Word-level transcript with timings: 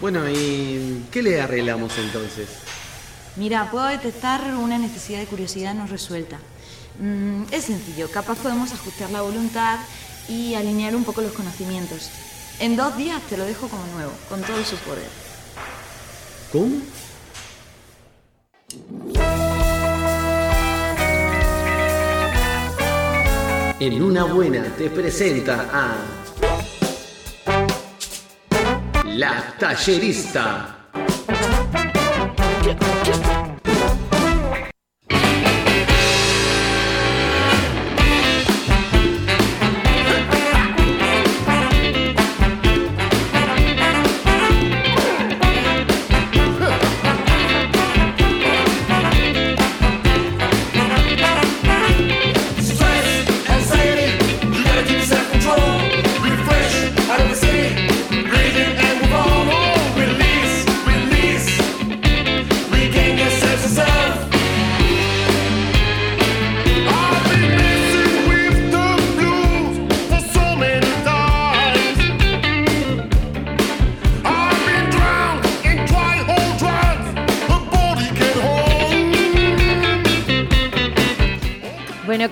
Bueno, 0.00 0.28
¿y 0.28 1.04
qué 1.10 1.22
le 1.22 1.40
arreglamos 1.40 1.96
entonces? 1.98 2.48
Mira, 3.36 3.70
puedo 3.70 3.86
detectar 3.86 4.54
una 4.56 4.78
necesidad 4.78 5.18
de 5.18 5.26
curiosidad 5.26 5.74
no 5.74 5.86
resuelta. 5.86 6.38
Mm, 7.00 7.44
es 7.50 7.64
sencillo, 7.64 8.08
capaz 8.10 8.38
podemos 8.38 8.72
ajustar 8.72 9.10
la 9.10 9.22
voluntad 9.22 9.78
y 10.28 10.54
alinear 10.54 10.94
un 10.94 11.04
poco 11.04 11.20
los 11.20 11.32
conocimientos. 11.32 12.10
En 12.60 12.76
dos 12.76 12.96
días 12.96 13.20
te 13.28 13.36
lo 13.36 13.44
dejo 13.44 13.68
como 13.68 13.84
nuevo, 13.88 14.12
con 14.28 14.40
todo 14.42 14.64
su 14.64 14.76
poder. 14.76 15.08
¿Cómo? 16.52 16.76
En 23.80 24.02
una 24.02 24.24
buena 24.24 24.62
te 24.76 24.88
presenta 24.88 25.68
a 25.72 26.23
La 29.16 29.54
Tallerista. 29.56 30.74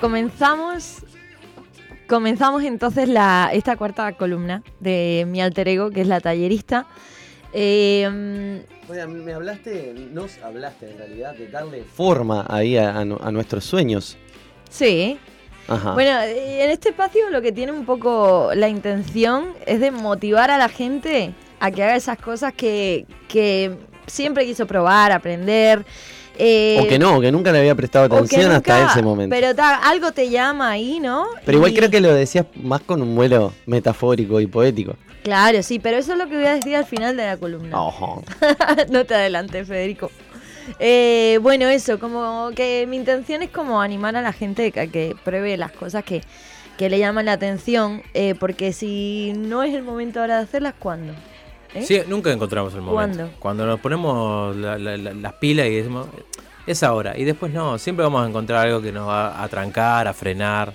Comenzamos. 0.07 0.97
Comenzamos 2.07 2.61
entonces 2.63 3.07
la, 3.07 3.49
esta 3.53 3.77
cuarta 3.77 4.11
columna 4.11 4.61
de 4.81 5.25
mi 5.27 5.41
alter 5.41 5.69
ego, 5.69 5.89
que 5.89 6.01
es 6.01 6.07
la 6.07 6.19
tallerista. 6.19 6.85
Eh, 7.53 8.61
Oiga, 8.89 9.07
me 9.07 9.33
hablaste, 9.33 9.93
nos 10.11 10.37
hablaste 10.39 10.91
en 10.91 10.97
realidad 10.97 11.33
de 11.35 11.47
darle 11.47 11.83
forma 11.83 12.45
ahí 12.49 12.75
a, 12.77 12.99
a 12.99 13.05
nu- 13.05 13.19
a 13.23 13.31
nuestros 13.31 13.63
sueños. 13.63 14.17
sí. 14.69 15.17
Ajá. 15.65 15.93
Bueno, 15.93 16.21
en 16.23 16.69
este 16.71 16.89
espacio 16.89 17.29
lo 17.29 17.41
que 17.41 17.53
tiene 17.53 17.71
un 17.71 17.85
poco 17.85 18.51
la 18.53 18.67
intención 18.67 19.53
es 19.65 19.79
de 19.79 19.91
motivar 19.91 20.51
a 20.51 20.57
la 20.57 20.67
gente 20.67 21.33
a 21.61 21.71
que 21.71 21.81
haga 21.83 21.95
esas 21.95 22.17
cosas 22.17 22.51
que, 22.53 23.05
que 23.29 23.77
siempre 24.05 24.45
quiso 24.45 24.67
probar, 24.67 25.13
aprender. 25.13 25.85
Eh, 26.37 26.79
o 26.81 26.87
que 26.87 26.97
no, 26.99 27.19
que 27.21 27.31
nunca 27.31 27.51
le 27.51 27.59
había 27.59 27.75
prestado 27.75 28.05
atención 28.05 28.51
hasta 28.51 28.91
ese 28.91 29.01
momento. 29.01 29.33
Pero, 29.35 29.47
Pero 29.47 29.55
ta- 29.55 29.75
algo 29.89 30.11
te 30.11 30.29
llama 30.29 30.71
ahí, 30.71 30.99
¿no? 30.99 31.25
igual 31.47 31.71
Y- 31.71 31.75
creo 31.75 31.89
que 31.89 32.01
lo 32.01 32.13
decías 32.13 32.45
más 32.55 32.81
con 32.81 33.01
un 33.01 33.15
vuelo 33.15 33.53
metafórico 33.65 34.39
y 34.39 34.47
poético. 34.47 34.95
Claro, 35.23 35.63
sí, 35.63 35.79
pero 35.79 35.97
eso 35.97 36.11
es 36.13 36.17
lo 36.17 36.27
que 36.27 36.35
voy 36.35 36.45
a 36.45 36.55
decir 36.55 36.75
al 36.75 36.85
final 36.85 37.15
de 37.15 37.25
la 37.25 37.37
columna. 37.37 37.77
No 38.89 39.05
te 39.05 39.15
adelantes, 39.15 39.67
Federico. 39.67 40.11
Eh, 40.79 41.39
bueno, 41.41 41.67
eso, 41.67 41.99
como 41.99 42.49
que 42.55 42.85
mi 42.87 42.97
intención 42.97 43.41
es 43.43 43.49
como 43.49 43.81
animar 43.81 44.15
a 44.15 44.21
la 44.21 44.33
gente 44.33 44.73
a 44.79 44.87
que 44.87 45.15
pruebe 45.23 45.55
las 45.57 45.71
cosas 45.71 46.03
que, 46.03 46.21
que 46.77 46.89
le 46.89 46.99
llaman 46.99 47.25
la 47.25 47.33
atención, 47.33 48.01
eh, 48.13 48.33
porque 48.39 48.73
si 48.73 49.33
no 49.37 49.63
es 49.63 49.73
el 49.73 49.83
momento 49.83 50.19
ahora 50.21 50.37
de 50.37 50.43
hacerlas, 50.43 50.73
¿cuándo? 50.79 51.13
¿Eh? 51.75 51.83
Sí, 51.85 51.99
nunca 52.07 52.31
encontramos 52.31 52.73
el 52.73 52.81
momento. 52.81 53.17
¿Cuándo? 53.17 53.33
Cuando 53.39 53.65
nos 53.65 53.79
ponemos 53.79 54.55
la- 54.55 54.77
la- 54.77 54.97
la- 54.97 55.13
las 55.13 55.33
pilas 55.33 55.67
y 55.67 55.75
decimos, 55.75 56.07
es 56.67 56.83
ahora. 56.83 57.17
Y 57.17 57.23
después 57.23 57.51
no, 57.53 57.77
siempre 57.77 58.03
vamos 58.03 58.23
a 58.25 58.29
encontrar 58.29 58.67
algo 58.67 58.81
que 58.81 58.91
nos 58.91 59.07
va 59.07 59.41
a 59.43 59.47
trancar, 59.47 60.07
a 60.07 60.13
frenar. 60.13 60.73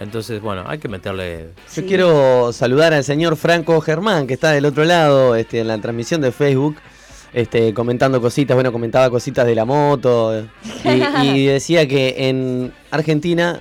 Entonces, 0.00 0.40
bueno, 0.40 0.64
hay 0.66 0.78
que 0.78 0.88
meterle... 0.88 1.48
Sí. 1.66 1.82
Yo 1.82 1.86
quiero 1.88 2.52
saludar 2.52 2.94
al 2.94 3.02
señor 3.04 3.36
Franco 3.36 3.80
Germán, 3.80 4.26
que 4.28 4.34
está 4.34 4.52
del 4.52 4.64
otro 4.64 4.84
lado, 4.84 5.34
este, 5.34 5.58
en 5.60 5.66
la 5.68 5.78
transmisión 5.78 6.20
de 6.20 6.30
Facebook, 6.30 6.76
este, 7.32 7.74
comentando 7.74 8.20
cositas, 8.20 8.54
bueno, 8.54 8.70
comentaba 8.72 9.10
cositas 9.10 9.44
de 9.44 9.54
la 9.56 9.64
moto, 9.64 10.44
y, 10.84 11.26
y 11.26 11.46
decía 11.48 11.86
que 11.88 12.14
en 12.28 12.72
Argentina 12.92 13.60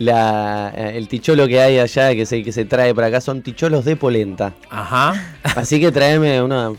la, 0.00 0.72
eh, 0.74 0.92
el 0.96 1.08
ticholo 1.08 1.46
que 1.46 1.60
hay 1.60 1.78
allá, 1.78 2.14
que 2.14 2.24
se, 2.24 2.42
que 2.42 2.52
se 2.52 2.64
trae 2.64 2.94
para 2.94 3.08
acá, 3.08 3.20
son 3.20 3.42
ticholos 3.42 3.84
de 3.84 3.96
polenta. 3.96 4.54
Ajá. 4.70 5.36
Así 5.42 5.78
que 5.78 5.92
tráeme 5.92 6.42
una 6.42 6.72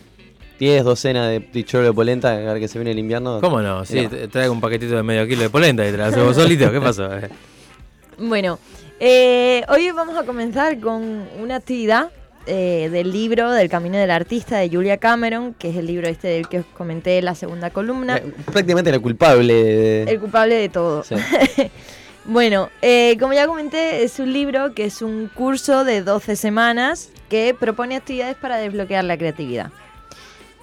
10 0.59 0.83
docenas 0.83 1.29
de 1.29 1.39
ticholo 1.39 1.85
de 1.85 1.93
polenta, 1.93 2.33
a 2.33 2.37
ver 2.37 2.59
que 2.59 2.67
se 2.67 2.79
viene 2.79 2.91
el 2.91 2.99
invierno. 2.99 3.39
¿Cómo 3.39 3.61
no? 3.61 3.85
Sí, 3.85 4.07
traigo 4.31 4.51
un 4.51 4.59
paquetito 4.59 4.95
de 4.95 5.03
medio 5.03 5.27
kilo 5.27 5.43
de 5.43 5.51
polenta 5.51 5.87
y 5.87 5.91
te 5.91 5.97
la 5.97 6.07
hacemos 6.07 6.35
solito. 6.35 6.71
¿Qué 6.71 6.81
pasó? 6.81 7.09
Bueno, 8.17 8.57
eh, 8.99 9.63
hoy 9.69 9.91
vamos 9.91 10.17
a 10.17 10.23
comenzar 10.23 10.79
con 10.79 11.27
una 11.39 11.57
actividad 11.57 12.09
eh, 12.47 12.89
del 12.91 13.11
libro 13.11 13.51
del 13.51 13.69
Camino 13.69 13.99
del 13.99 14.09
Artista 14.09 14.57
de 14.57 14.67
Julia 14.67 14.97
Cameron, 14.97 15.53
que 15.53 15.69
es 15.69 15.75
el 15.75 15.85
libro 15.85 16.07
este 16.07 16.27
del 16.27 16.47
que 16.47 16.61
os 16.61 16.65
comenté 16.65 17.19
en 17.19 17.25
la 17.25 17.35
segunda 17.35 17.69
columna. 17.69 18.17
Eh, 18.17 18.33
prácticamente 18.51 18.91
la 18.91 18.99
culpable 18.99 19.53
de... 19.53 20.03
El 20.05 20.19
culpable 20.19 20.55
de 20.55 20.69
todo. 20.69 21.03
Sí. 21.03 21.13
Bueno, 22.25 22.69
eh, 22.81 23.17
como 23.19 23.33
ya 23.33 23.47
comenté, 23.47 24.03
es 24.03 24.19
un 24.19 24.31
libro 24.31 24.73
que 24.73 24.85
es 24.85 25.01
un 25.01 25.27
curso 25.33 25.83
de 25.83 26.03
12 26.03 26.35
semanas 26.35 27.09
que 27.29 27.55
propone 27.59 27.95
actividades 27.95 28.35
para 28.35 28.57
desbloquear 28.57 29.03
la 29.03 29.17
creatividad. 29.17 29.71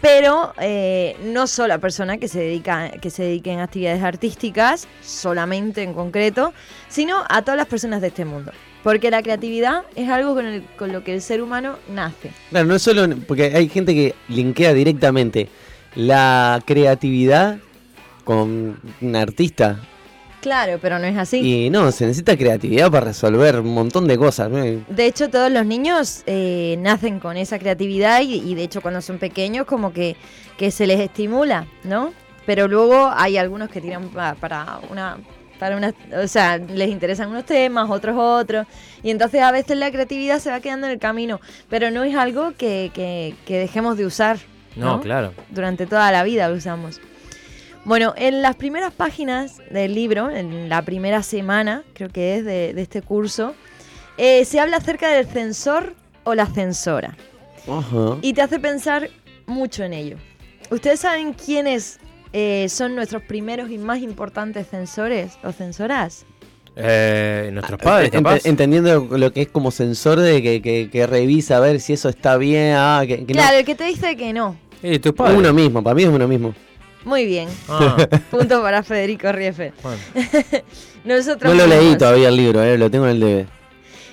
Pero 0.00 0.52
eh, 0.60 1.16
no 1.24 1.48
solo 1.48 1.74
a 1.74 1.78
personas 1.78 2.18
que 2.18 2.28
se, 2.28 2.38
dedica, 2.38 2.90
que 3.02 3.10
se 3.10 3.24
dediquen 3.24 3.58
a 3.58 3.64
actividades 3.64 4.00
artísticas, 4.04 4.86
solamente 5.02 5.82
en 5.82 5.92
concreto, 5.94 6.52
sino 6.88 7.24
a 7.28 7.42
todas 7.42 7.58
las 7.58 7.66
personas 7.66 8.00
de 8.00 8.06
este 8.08 8.24
mundo. 8.24 8.52
Porque 8.84 9.10
la 9.10 9.20
creatividad 9.24 9.82
es 9.96 10.08
algo 10.08 10.34
con, 10.34 10.46
el- 10.46 10.62
con 10.78 10.92
lo 10.92 11.02
que 11.02 11.14
el 11.14 11.20
ser 11.20 11.42
humano 11.42 11.76
nace. 11.88 12.30
Claro, 12.50 12.66
no 12.68 12.76
es 12.76 12.82
solo 12.82 13.08
porque 13.26 13.52
hay 13.52 13.68
gente 13.68 13.92
que 13.92 14.14
linkea 14.28 14.72
directamente 14.72 15.48
la 15.96 16.62
creatividad 16.64 17.58
con 18.22 18.78
un 19.00 19.16
artista. 19.16 19.80
Claro, 20.40 20.78
pero 20.80 20.98
no 20.98 21.06
es 21.06 21.16
así. 21.16 21.38
Y 21.66 21.70
no, 21.70 21.90
se 21.90 22.06
necesita 22.06 22.36
creatividad 22.36 22.90
para 22.90 23.06
resolver 23.06 23.58
un 23.60 23.74
montón 23.74 24.06
de 24.06 24.16
cosas. 24.16 24.48
¿no? 24.50 24.58
De 24.58 25.06
hecho, 25.06 25.28
todos 25.28 25.50
los 25.50 25.66
niños 25.66 26.22
eh, 26.26 26.76
nacen 26.78 27.18
con 27.18 27.36
esa 27.36 27.58
creatividad 27.58 28.20
y, 28.22 28.34
y 28.34 28.54
de 28.54 28.62
hecho 28.62 28.80
cuando 28.80 29.00
son 29.02 29.18
pequeños 29.18 29.66
como 29.66 29.92
que, 29.92 30.16
que 30.56 30.70
se 30.70 30.86
les 30.86 31.00
estimula, 31.00 31.66
¿no? 31.84 32.12
Pero 32.46 32.68
luego 32.68 33.10
hay 33.14 33.36
algunos 33.36 33.68
que 33.68 33.80
tiran 33.80 34.08
pa- 34.08 34.34
para 34.34 34.80
una... 34.90 35.18
Para 35.58 35.76
una, 35.76 35.92
o 36.16 36.28
sea, 36.28 36.56
les 36.58 36.88
interesan 36.88 37.30
unos 37.30 37.44
temas, 37.44 37.90
otros 37.90 38.14
otros, 38.16 38.64
y 39.02 39.10
entonces 39.10 39.42
a 39.42 39.50
veces 39.50 39.76
la 39.76 39.90
creatividad 39.90 40.38
se 40.38 40.50
va 40.50 40.60
quedando 40.60 40.86
en 40.86 40.92
el 40.92 40.98
camino, 41.00 41.40
pero 41.68 41.90
no 41.90 42.04
es 42.04 42.14
algo 42.14 42.52
que, 42.56 42.92
que- 42.94 43.34
que 43.44 43.58
dejemos 43.58 43.96
de 43.96 44.06
usar. 44.06 44.38
No, 44.76 45.00
claro. 45.00 45.32
Durante 45.50 45.86
toda 45.88 46.12
la 46.12 46.22
vida 46.22 46.48
lo 46.48 46.54
usamos. 46.54 47.00
Bueno, 47.88 48.12
en 48.18 48.42
las 48.42 48.54
primeras 48.54 48.92
páginas 48.92 49.62
del 49.70 49.94
libro, 49.94 50.28
en 50.30 50.68
la 50.68 50.82
primera 50.82 51.22
semana, 51.22 51.84
creo 51.94 52.10
que 52.10 52.36
es 52.36 52.44
de, 52.44 52.74
de 52.74 52.82
este 52.82 53.00
curso, 53.00 53.54
eh, 54.18 54.44
se 54.44 54.60
habla 54.60 54.76
acerca 54.76 55.08
del 55.08 55.26
censor 55.26 55.94
o 56.24 56.34
la 56.34 56.44
censora. 56.44 57.16
Ajá. 57.66 58.18
Y 58.20 58.34
te 58.34 58.42
hace 58.42 58.58
pensar 58.60 59.08
mucho 59.46 59.84
en 59.84 59.94
ello. 59.94 60.16
¿Ustedes 60.70 61.00
saben 61.00 61.32
quiénes 61.32 61.98
eh, 62.34 62.66
son 62.68 62.94
nuestros 62.94 63.22
primeros 63.22 63.70
y 63.70 63.78
más 63.78 64.00
importantes 64.00 64.66
censores 64.68 65.38
o 65.42 65.52
censoras? 65.52 66.26
Eh, 66.76 67.48
nuestros 67.54 67.80
padres, 67.80 68.10
Ent- 68.10 68.22
capaz. 68.22 68.44
entendiendo 68.44 69.08
lo 69.16 69.32
que 69.32 69.40
es 69.42 69.48
como 69.48 69.70
sensor 69.70 70.20
de 70.20 70.42
que, 70.42 70.60
que- 70.60 70.90
que 70.92 71.06
revisa 71.06 71.56
a 71.56 71.60
ver 71.60 71.80
si 71.80 71.94
eso 71.94 72.10
está 72.10 72.36
bien. 72.36 72.74
Ah, 72.76 73.02
que, 73.06 73.24
que 73.24 73.32
no. 73.32 73.40
Claro, 73.40 73.56
el 73.56 73.64
que 73.64 73.74
te 73.74 73.84
dice 73.84 74.14
que 74.14 74.34
no. 74.34 74.56
Eh, 74.82 74.98
tus 74.98 75.14
padres. 75.14 75.38
Uno 75.38 75.54
mismo, 75.54 75.82
para 75.82 75.94
mí 75.94 76.02
es 76.02 76.08
uno 76.10 76.28
mismo. 76.28 76.54
Muy 77.04 77.24
bien. 77.26 77.48
Ah, 77.68 77.96
Punto 78.30 78.60
para 78.62 78.82
Federico 78.82 79.32
Riefe. 79.32 79.72
bueno. 79.82 80.00
Nosotros 81.04 81.54
No 81.54 81.58
lo 81.58 81.66
leí 81.66 81.96
todavía 81.96 82.28
el 82.28 82.36
libro, 82.36 82.62
eh, 82.62 82.76
lo 82.76 82.90
tengo 82.90 83.06
en 83.06 83.12
el 83.12 83.20
debe. 83.20 83.46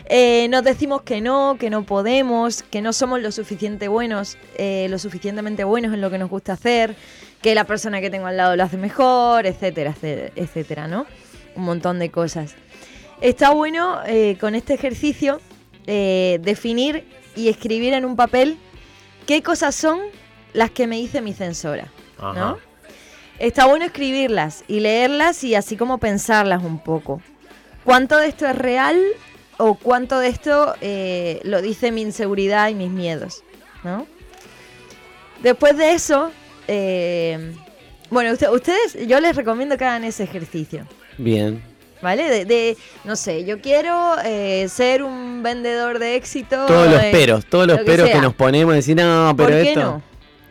Eh, 0.07 0.47
nos 0.49 0.63
decimos 0.63 1.01
que 1.01 1.19
no, 1.19 1.57
que 1.59 1.69
no 1.69 1.83
podemos, 1.83 2.61
que 2.63 2.81
no 2.81 2.93
somos 2.93 3.21
lo 3.21 3.31
suficiente 3.31 3.87
buenos, 3.87 4.37
eh, 4.57 4.85
lo 4.89 4.99
suficientemente 4.99 5.63
buenos 5.63 5.93
en 5.93 6.01
lo 6.01 6.11
que 6.11 6.19
nos 6.19 6.29
gusta 6.29 6.53
hacer, 6.53 6.95
que 7.41 7.55
la 7.55 7.63
persona 7.63 8.01
que 8.01 8.11
tengo 8.11 8.27
al 8.27 8.37
lado 8.37 8.55
lo 8.55 8.63
hace 8.63 8.77
mejor, 8.77 9.47
etcétera, 9.47 9.91
etcétera, 9.91 10.31
etcétera, 10.35 10.87
¿no? 10.87 11.07
Un 11.55 11.63
montón 11.63 11.97
de 11.97 12.11
cosas. 12.11 12.55
Está 13.21 13.51
bueno 13.51 13.99
eh, 14.05 14.37
con 14.39 14.55
este 14.55 14.73
ejercicio 14.73 15.41
eh, 15.87 16.39
definir 16.41 17.05
y 17.35 17.49
escribir 17.49 17.93
en 17.93 18.05
un 18.05 18.15
papel 18.15 18.57
¿qué 19.25 19.41
cosas 19.41 19.73
son 19.75 19.99
las 20.53 20.71
que 20.71 20.85
me 20.87 20.97
dice 20.97 21.21
mi 21.21 21.33
censora? 21.33 21.91
Ajá. 22.17 22.33
¿No? 22.33 22.57
Está 23.39 23.65
bueno 23.65 23.85
escribirlas 23.85 24.63
y 24.67 24.79
leerlas 24.79 25.43
y 25.43 25.55
así 25.55 25.75
como 25.75 25.97
pensarlas 25.97 26.63
un 26.63 26.79
poco. 26.79 27.21
¿Cuánto 27.83 28.17
de 28.17 28.27
esto 28.27 28.47
es 28.47 28.57
real 28.57 28.99
o 29.57 29.75
cuánto 29.75 30.19
de 30.19 30.29
esto 30.29 30.73
eh, 30.81 31.39
lo 31.43 31.61
dice 31.61 31.91
mi 31.91 32.01
inseguridad 32.01 32.69
y 32.69 32.75
mis 32.75 32.89
miedos? 32.89 33.43
¿No? 33.83 34.07
Después 35.43 35.77
de 35.77 35.91
eso, 35.93 36.31
eh, 36.67 37.53
bueno, 38.09 38.31
usted- 38.31 38.49
ustedes, 38.49 38.97
yo 39.07 39.19
les 39.19 39.35
recomiendo 39.35 39.77
que 39.77 39.85
hagan 39.85 40.03
ese 40.05 40.23
ejercicio. 40.23 40.87
Bien. 41.17 41.61
¿Vale? 42.01 42.29
De, 42.29 42.45
de, 42.45 42.77
no 43.03 43.15
sé, 43.15 43.45
yo 43.45 43.61
quiero 43.61 44.15
eh, 44.23 44.67
ser 44.69 45.01
un 45.03 45.43
vendedor 45.43 45.99
de 45.99 46.15
éxito. 46.15 46.65
Todos 46.67 46.89
los 46.91 47.01
peros, 47.05 47.45
todos 47.45 47.67
los 47.67 47.79
lo 47.79 47.85
peros 47.85 48.09
que 48.09 48.19
nos 48.21 48.33
ponemos 48.33 48.73
y 48.73 48.77
decir, 48.77 48.95
no, 48.95 49.33
pero 49.35 49.49
¿Por 49.49 49.61
qué 49.61 49.67
esto. 49.69 49.79
no? 49.81 50.01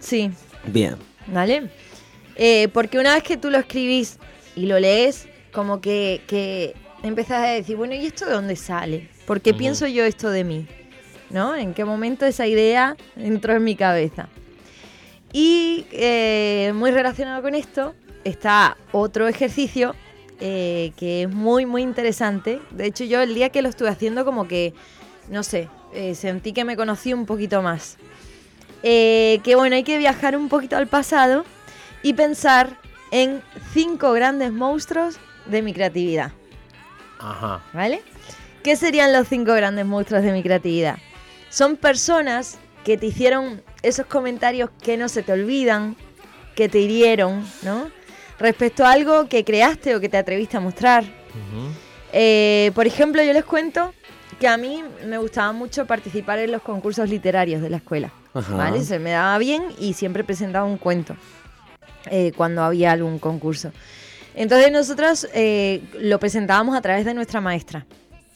Sí, 0.00 0.30
Bien. 0.66 0.96
¿vale? 1.26 1.70
Eh, 2.36 2.68
porque 2.72 2.98
una 2.98 3.14
vez 3.14 3.22
que 3.22 3.36
tú 3.36 3.50
lo 3.50 3.58
escribís 3.58 4.18
y 4.56 4.66
lo 4.66 4.78
lees, 4.78 5.28
como 5.52 5.80
que, 5.80 6.22
que 6.26 6.74
empezás 7.02 7.44
a 7.44 7.50
decir, 7.50 7.76
bueno, 7.76 7.94
¿y 7.94 8.06
esto 8.06 8.26
de 8.26 8.32
dónde 8.32 8.56
sale? 8.56 9.08
¿Por 9.26 9.40
qué 9.40 9.50
Ujú. 9.50 9.58
pienso 9.58 9.86
yo 9.86 10.04
esto 10.04 10.30
de 10.30 10.44
mí? 10.44 10.66
¿No? 11.30 11.56
¿En 11.56 11.74
qué 11.74 11.84
momento 11.84 12.26
esa 12.26 12.46
idea 12.46 12.96
entró 13.16 13.54
en 13.54 13.64
mi 13.64 13.76
cabeza? 13.76 14.28
Y 15.32 15.86
eh, 15.90 16.72
muy 16.74 16.90
relacionado 16.90 17.42
con 17.42 17.54
esto 17.54 17.94
está 18.22 18.76
otro 18.92 19.26
ejercicio 19.28 19.94
eh, 20.40 20.92
que 20.96 21.22
es 21.22 21.30
muy, 21.30 21.66
muy 21.66 21.82
interesante. 21.82 22.60
De 22.70 22.86
hecho, 22.86 23.04
yo 23.04 23.20
el 23.20 23.34
día 23.34 23.50
que 23.50 23.62
lo 23.62 23.68
estuve 23.68 23.88
haciendo 23.88 24.24
como 24.24 24.46
que, 24.48 24.74
no 25.28 25.42
sé, 25.42 25.68
eh, 25.92 26.14
sentí 26.14 26.52
que 26.52 26.64
me 26.64 26.76
conocí 26.76 27.12
un 27.12 27.26
poquito 27.26 27.62
más. 27.62 27.96
Eh, 28.82 29.40
que 29.42 29.54
bueno, 29.56 29.76
hay 29.76 29.84
que 29.84 29.96
viajar 29.98 30.36
un 30.36 30.48
poquito 30.48 30.76
al 30.76 30.86
pasado 30.86 31.44
y 32.04 32.12
pensar 32.12 32.78
en 33.10 33.42
cinco 33.72 34.12
grandes 34.12 34.52
monstruos 34.52 35.16
de 35.46 35.62
mi 35.62 35.72
creatividad, 35.72 36.32
Ajá. 37.18 37.62
¿vale? 37.72 38.02
¿Qué 38.62 38.76
serían 38.76 39.12
los 39.12 39.26
cinco 39.26 39.54
grandes 39.54 39.86
monstruos 39.86 40.22
de 40.22 40.32
mi 40.32 40.42
creatividad? 40.42 40.98
Son 41.48 41.76
personas 41.76 42.58
que 42.84 42.98
te 42.98 43.06
hicieron 43.06 43.62
esos 43.82 44.06
comentarios 44.06 44.70
que 44.82 44.98
no 44.98 45.08
se 45.08 45.22
te 45.22 45.32
olvidan, 45.32 45.96
que 46.54 46.68
te 46.68 46.78
hirieron, 46.78 47.42
¿no? 47.62 47.88
Respecto 48.38 48.84
a 48.84 48.92
algo 48.92 49.28
que 49.28 49.42
creaste 49.42 49.96
o 49.96 50.00
que 50.00 50.10
te 50.10 50.18
atreviste 50.18 50.58
a 50.58 50.60
mostrar. 50.60 51.04
Ujú. 51.04 51.70
Eh, 52.12 52.70
por 52.74 52.86
ejemplo, 52.86 53.22
yo 53.22 53.32
les 53.32 53.44
cuento 53.44 53.94
que 54.38 54.48
a 54.48 54.58
mí 54.58 54.84
me 55.06 55.16
gustaba 55.16 55.52
mucho 55.52 55.86
participar 55.86 56.38
en 56.40 56.52
los 56.52 56.60
concursos 56.60 57.08
literarios 57.08 57.62
de 57.62 57.70
la 57.70 57.78
escuela. 57.78 58.10
Ajá. 58.34 58.56
¿Vale? 58.56 58.82
Se 58.82 58.98
me 58.98 59.12
daba 59.12 59.38
bien 59.38 59.64
y 59.78 59.94
siempre 59.94 60.22
presentaba 60.22 60.66
un 60.66 60.76
cuento 60.76 61.16
eh, 62.10 62.32
cuando 62.36 62.62
había 62.62 62.92
algún 62.92 63.18
concurso. 63.18 63.72
Entonces 64.34 64.72
nosotros 64.72 65.28
eh, 65.34 65.82
lo 65.98 66.18
presentábamos 66.18 66.76
a 66.76 66.80
través 66.80 67.04
de 67.04 67.14
nuestra 67.14 67.40
maestra, 67.40 67.86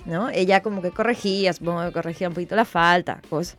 ¿no? 0.04 0.30
Ella 0.30 0.62
como 0.62 0.80
que 0.80 0.90
corregía, 0.90 1.52
supongo 1.52 1.84
que 1.86 1.92
corregía 1.92 2.28
un 2.28 2.34
poquito 2.34 2.54
la 2.54 2.64
falta, 2.64 3.20
cosas. 3.28 3.56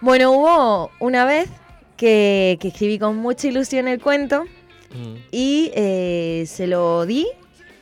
Bueno, 0.00 0.32
hubo 0.32 0.90
una 0.98 1.24
vez 1.26 1.48
que, 1.96 2.56
que 2.60 2.68
escribí 2.68 2.98
con 2.98 3.16
mucha 3.16 3.48
ilusión 3.48 3.86
el 3.86 4.00
cuento 4.00 4.44
Mm. 4.92 5.14
y 5.30 5.70
eh, 5.74 6.44
se 6.46 6.66
lo 6.66 7.06
di 7.06 7.26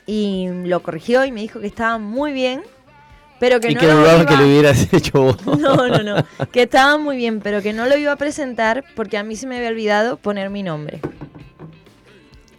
y 0.06 0.48
lo 0.64 0.82
corrigió 0.82 1.24
y 1.24 1.32
me 1.32 1.40
dijo 1.40 1.60
que 1.60 1.66
estaba 1.66 1.98
muy 1.98 2.32
bien, 2.32 2.62
pero 3.40 3.60
que 3.60 3.70
y 3.70 3.74
no 3.74 3.80
que 3.80 3.86
lo 3.86 3.96
dudaba 3.96 4.22
iba- 4.22 4.26
que 4.26 4.36
lo 4.36 4.44
hubieras 4.46 4.88
hecho 4.92 5.22
vos. 5.22 5.46
no, 5.46 5.88
no, 5.88 6.02
no. 6.02 6.24
Que 6.52 6.62
estaba 6.62 6.98
muy 6.98 7.16
bien, 7.16 7.40
pero 7.40 7.62
que 7.62 7.72
no 7.72 7.86
lo 7.86 7.96
iba 7.96 8.12
a 8.12 8.16
presentar 8.16 8.84
porque 8.96 9.16
a 9.18 9.22
mí 9.22 9.36
se 9.36 9.46
me 9.46 9.56
había 9.56 9.68
olvidado 9.68 10.16
poner 10.16 10.50
mi 10.50 10.62
nombre. 10.62 11.00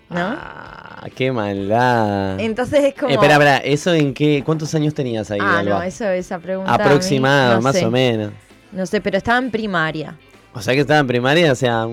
¿No? 0.09 0.17
Ah, 0.21 1.07
qué 1.15 1.31
maldad. 1.31 2.39
Entonces 2.39 2.83
es 2.83 2.93
como. 2.95 3.11
Eh, 3.11 3.13
espera, 3.13 3.33
espera, 3.33 3.57
¿eso 3.57 3.93
en 3.93 4.13
qué? 4.13 4.41
¿Cuántos 4.43 4.73
años 4.73 4.93
tenías 4.95 5.29
ahí, 5.29 5.39
ah, 5.41 5.59
Alba? 5.59 5.77
no, 5.79 5.83
eso, 5.83 6.05
esa 6.09 6.39
pregunta. 6.39 6.73
Aproximado, 6.73 7.55
no 7.55 7.61
más 7.61 7.75
sé. 7.75 7.85
o 7.85 7.91
menos. 7.91 8.31
No 8.71 8.85
sé, 8.85 9.01
pero 9.01 9.17
estaba 9.17 9.37
en 9.37 9.51
primaria. 9.51 10.17
O 10.53 10.61
sea 10.61 10.73
que 10.73 10.81
estaba 10.81 10.99
en 10.99 11.07
primaria, 11.07 11.51
o 11.51 11.55
sea, 11.55 11.87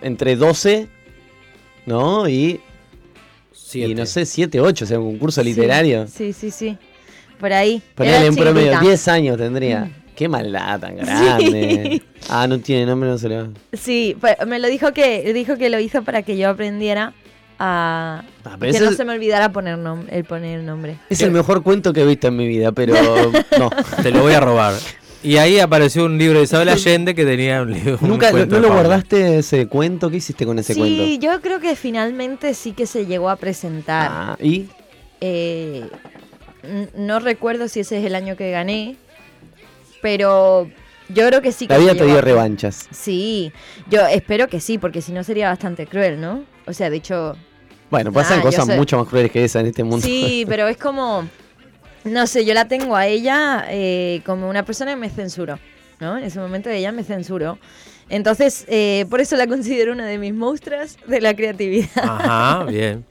entre 0.00 0.36
12, 0.36 0.88
¿no? 1.84 2.26
Y, 2.28 2.60
Siete. 3.52 3.90
y 3.90 3.94
no 3.94 4.06
sé, 4.06 4.24
7, 4.24 4.58
8, 4.58 4.84
o 4.84 4.88
sea, 4.88 4.98
un 4.98 5.18
curso 5.18 5.42
Sí, 5.42 5.48
literario. 5.48 6.06
Sí, 6.08 6.32
sí, 6.32 6.50
sí. 6.50 6.78
Por 7.40 7.52
ahí. 7.52 7.82
Ponele 7.94 8.28
un 8.28 8.36
promedio, 8.36 8.68
chiquitita. 8.68 8.80
10 8.88 9.08
años 9.08 9.36
tendría. 9.38 9.90
Qué 10.14 10.28
maldad 10.28 10.78
tan 10.80 10.96
grande. 10.96 11.88
Sí. 11.92 12.02
Ah, 12.28 12.46
no 12.46 12.58
tiene 12.60 12.84
nombre, 12.86 13.08
no 13.08 13.16
se 13.18 13.28
le 13.30 13.42
va. 13.42 13.48
Sí, 13.72 14.14
pues, 14.20 14.36
me 14.46 14.58
lo 14.58 14.68
dijo 14.68 14.92
que 14.92 15.32
dijo 15.32 15.56
que 15.56 15.70
lo 15.70 15.80
hizo 15.80 16.02
para 16.02 16.22
que 16.22 16.36
yo 16.36 16.50
aprendiera 16.50 17.14
a 17.58 18.22
Ah, 18.44 18.56
que 18.60 18.80
no 18.80 18.92
se 18.92 19.04
me 19.04 19.12
olvidara 19.14 19.50
poner 19.52 19.76
nom- 19.78 20.06
el 20.10 20.24
poner 20.24 20.60
el 20.60 20.66
nombre. 20.66 20.96
Es 21.08 21.20
el 21.22 21.30
mejor 21.30 21.62
cuento 21.62 21.92
que 21.92 22.02
he 22.02 22.06
visto 22.06 22.28
en 22.28 22.36
mi 22.36 22.46
vida, 22.46 22.72
pero 22.72 22.94
no. 23.58 23.70
Te 24.02 24.10
lo 24.10 24.20
voy 24.22 24.32
a 24.34 24.40
robar. 24.40 24.74
Y 25.22 25.36
ahí 25.36 25.58
apareció 25.58 26.06
un 26.06 26.16
libro 26.16 26.38
de 26.38 26.44
Isabel 26.44 26.70
Allende 26.70 27.14
que 27.14 27.24
tenía 27.26 27.60
un 27.62 27.72
libro. 27.72 27.98
un 28.00 28.08
¿Nunca 28.08 28.26
no, 28.28 28.32
cuento 28.32 28.56
no 28.56 28.62
de 28.62 28.68
lo 28.68 28.74
guardaste 28.74 29.38
ese 29.38 29.66
cuento? 29.66 30.10
¿Qué 30.10 30.16
hiciste 30.16 30.46
con 30.46 30.58
ese 30.58 30.72
sí, 30.72 30.80
cuento? 30.80 31.04
yo 31.26 31.40
creo 31.42 31.60
que 31.60 31.76
finalmente 31.76 32.54
sí 32.54 32.72
que 32.72 32.86
se 32.86 33.04
llegó 33.04 33.28
a 33.28 33.36
presentar. 33.36 34.08
Ah, 34.10 34.36
¿Y? 34.40 34.66
Eh, 35.20 35.84
no 36.94 37.20
recuerdo 37.20 37.68
si 37.68 37.80
ese 37.80 37.98
es 37.98 38.04
el 38.04 38.14
año 38.14 38.36
que 38.36 38.50
gané, 38.50 38.96
pero 40.02 40.70
yo 41.08 41.26
creo 41.26 41.42
que 41.42 41.52
sí 41.52 41.66
que 41.66 41.74
La 41.74 41.78
vida 41.80 41.94
te 41.94 42.04
dio 42.06 42.20
revanchas. 42.20 42.88
Sí, 42.90 43.52
yo 43.88 44.06
espero 44.06 44.48
que 44.48 44.60
sí, 44.60 44.78
porque 44.78 45.02
si 45.02 45.12
no 45.12 45.24
sería 45.24 45.48
bastante 45.48 45.86
cruel, 45.86 46.20
¿no? 46.20 46.44
O 46.66 46.72
sea, 46.72 46.90
de 46.90 46.96
hecho, 46.96 47.36
Bueno, 47.90 48.12
pasan 48.12 48.38
Ah, 48.40 48.42
yo 48.42 48.50
cosas 48.50 48.76
mucho 48.76 48.98
más 48.98 49.08
crueles 49.08 49.30
que 49.32 49.44
esa 49.44 49.60
en 49.60 49.66
este 49.66 49.82
mundo. 49.84 50.06
sí, 50.06 50.44
pero 50.48 50.68
es 50.68 50.76
como, 50.76 51.28
no 52.04 52.26
sé, 52.26 52.44
yo 52.44 52.54
la 52.54 52.66
tengo 52.68 52.94
a 52.96 53.06
ella 53.06 53.64
eh, 53.68 54.22
como 54.24 54.48
una 54.48 54.64
persona 54.64 54.92
que 54.92 54.96
me 55.00 55.10
censuró, 55.10 55.58
¿no? 56.00 56.16
En 56.18 56.24
ese 56.24 56.38
momento 56.38 56.70
ella 56.70 56.92
me 56.92 57.02
censuró. 57.04 57.58
Entonces, 58.08 58.64
eh, 58.68 59.06
por 59.08 59.20
eso 59.20 59.36
la 59.36 59.46
considero 59.46 59.92
una 59.92 60.04
de 60.06 60.18
mis 60.18 60.34
monstruos 60.34 60.96
de 61.06 61.20
la 61.20 61.34
creatividad. 61.34 61.88
Ajá, 62.02 62.64
bien. 62.64 63.04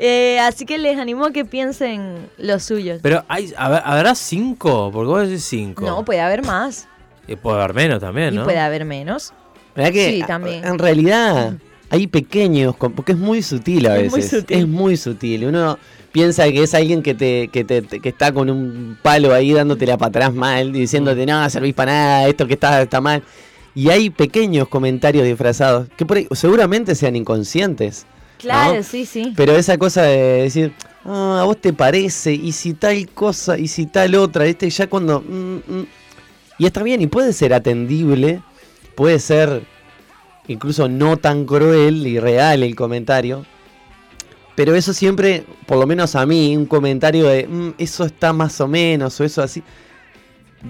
Eh, 0.00 0.38
así 0.40 0.64
que 0.64 0.78
les 0.78 0.96
animo 0.96 1.26
a 1.26 1.32
que 1.32 1.44
piensen 1.44 2.28
los 2.38 2.62
suyos. 2.62 3.00
Pero 3.02 3.24
hay, 3.28 3.52
habrá 3.56 3.78
¿habrá 3.78 4.14
cinco? 4.14 4.90
Porque 4.92 5.08
vos 5.08 5.28
decís 5.28 5.44
cinco. 5.44 5.84
No, 5.84 6.04
puede 6.04 6.20
haber 6.20 6.44
más. 6.44 6.86
Y 7.26 7.34
puede 7.36 7.58
haber 7.60 7.74
menos 7.74 8.00
también, 8.00 8.32
Y 8.32 8.36
¿no? 8.36 8.44
puede 8.44 8.58
haber 8.60 8.84
menos. 8.84 9.32
¿Verdad 9.74 9.92
que 9.92 10.10
Sí, 10.12 10.22
también. 10.26 10.64
en 10.64 10.78
realidad 10.78 11.54
hay 11.90 12.06
pequeños, 12.06 12.76
porque 12.76 13.12
es 13.12 13.18
muy 13.18 13.42
sutil 13.42 13.86
a 13.88 13.96
Es 13.98 14.10
muy 14.10 14.20
veces. 14.20 14.40
sutil. 14.40 14.56
Es 14.58 14.68
muy 14.68 14.96
sutil. 14.96 15.44
Uno 15.46 15.78
piensa 16.12 16.44
que 16.44 16.62
es 16.62 16.74
alguien 16.74 17.02
que 17.02 17.14
te, 17.14 17.48
que 17.48 17.64
te 17.64 17.82
que 17.82 18.08
está 18.08 18.32
con 18.32 18.48
un 18.50 18.96
palo 19.02 19.34
ahí 19.34 19.52
dándotela 19.52 19.98
para 19.98 20.08
atrás 20.10 20.32
mal, 20.32 20.72
diciéndote, 20.72 21.26
no, 21.26 21.48
servís 21.50 21.74
para 21.74 21.92
nada, 21.92 22.28
esto 22.28 22.46
que 22.46 22.54
está, 22.54 22.80
está 22.82 23.00
mal. 23.00 23.22
Y 23.74 23.90
hay 23.90 24.10
pequeños 24.10 24.68
comentarios 24.68 25.24
disfrazados 25.24 25.88
que 25.96 26.06
por 26.06 26.16
ahí 26.18 26.28
seguramente 26.32 26.94
sean 26.94 27.14
inconscientes. 27.16 28.06
Claro, 28.38 28.76
¿no? 28.76 28.82
sí, 28.82 29.04
sí. 29.06 29.32
Pero 29.36 29.56
esa 29.56 29.76
cosa 29.78 30.02
de 30.02 30.42
decir, 30.44 30.72
ah, 31.04 31.38
a 31.40 31.44
vos 31.44 31.60
te 31.60 31.72
parece, 31.72 32.32
y 32.32 32.52
si 32.52 32.74
tal 32.74 33.08
cosa, 33.10 33.58
y 33.58 33.68
si 33.68 33.86
tal 33.86 34.14
otra, 34.14 34.44
¿viste? 34.44 34.68
Ya 34.70 34.86
cuando. 34.88 35.20
mm, 35.20 35.56
mm. 35.66 35.86
Y 36.60 36.66
está 36.66 36.82
bien, 36.82 37.00
y 37.02 37.06
puede 37.06 37.32
ser 37.32 37.54
atendible, 37.54 38.42
puede 38.96 39.18
ser 39.20 39.62
incluso 40.48 40.88
no 40.88 41.16
tan 41.16 41.44
cruel 41.44 42.06
y 42.06 42.18
real 42.18 42.62
el 42.62 42.74
comentario. 42.74 43.44
Pero 44.56 44.74
eso 44.74 44.92
siempre, 44.92 45.44
por 45.66 45.78
lo 45.78 45.86
menos 45.86 46.16
a 46.16 46.26
mí, 46.26 46.56
un 46.56 46.66
comentario 46.66 47.26
de 47.28 47.46
"Mm, 47.46 47.74
eso 47.78 48.04
está 48.04 48.32
más 48.32 48.60
o 48.60 48.66
menos, 48.66 49.20
o 49.20 49.24
eso 49.24 49.40
así, 49.40 49.62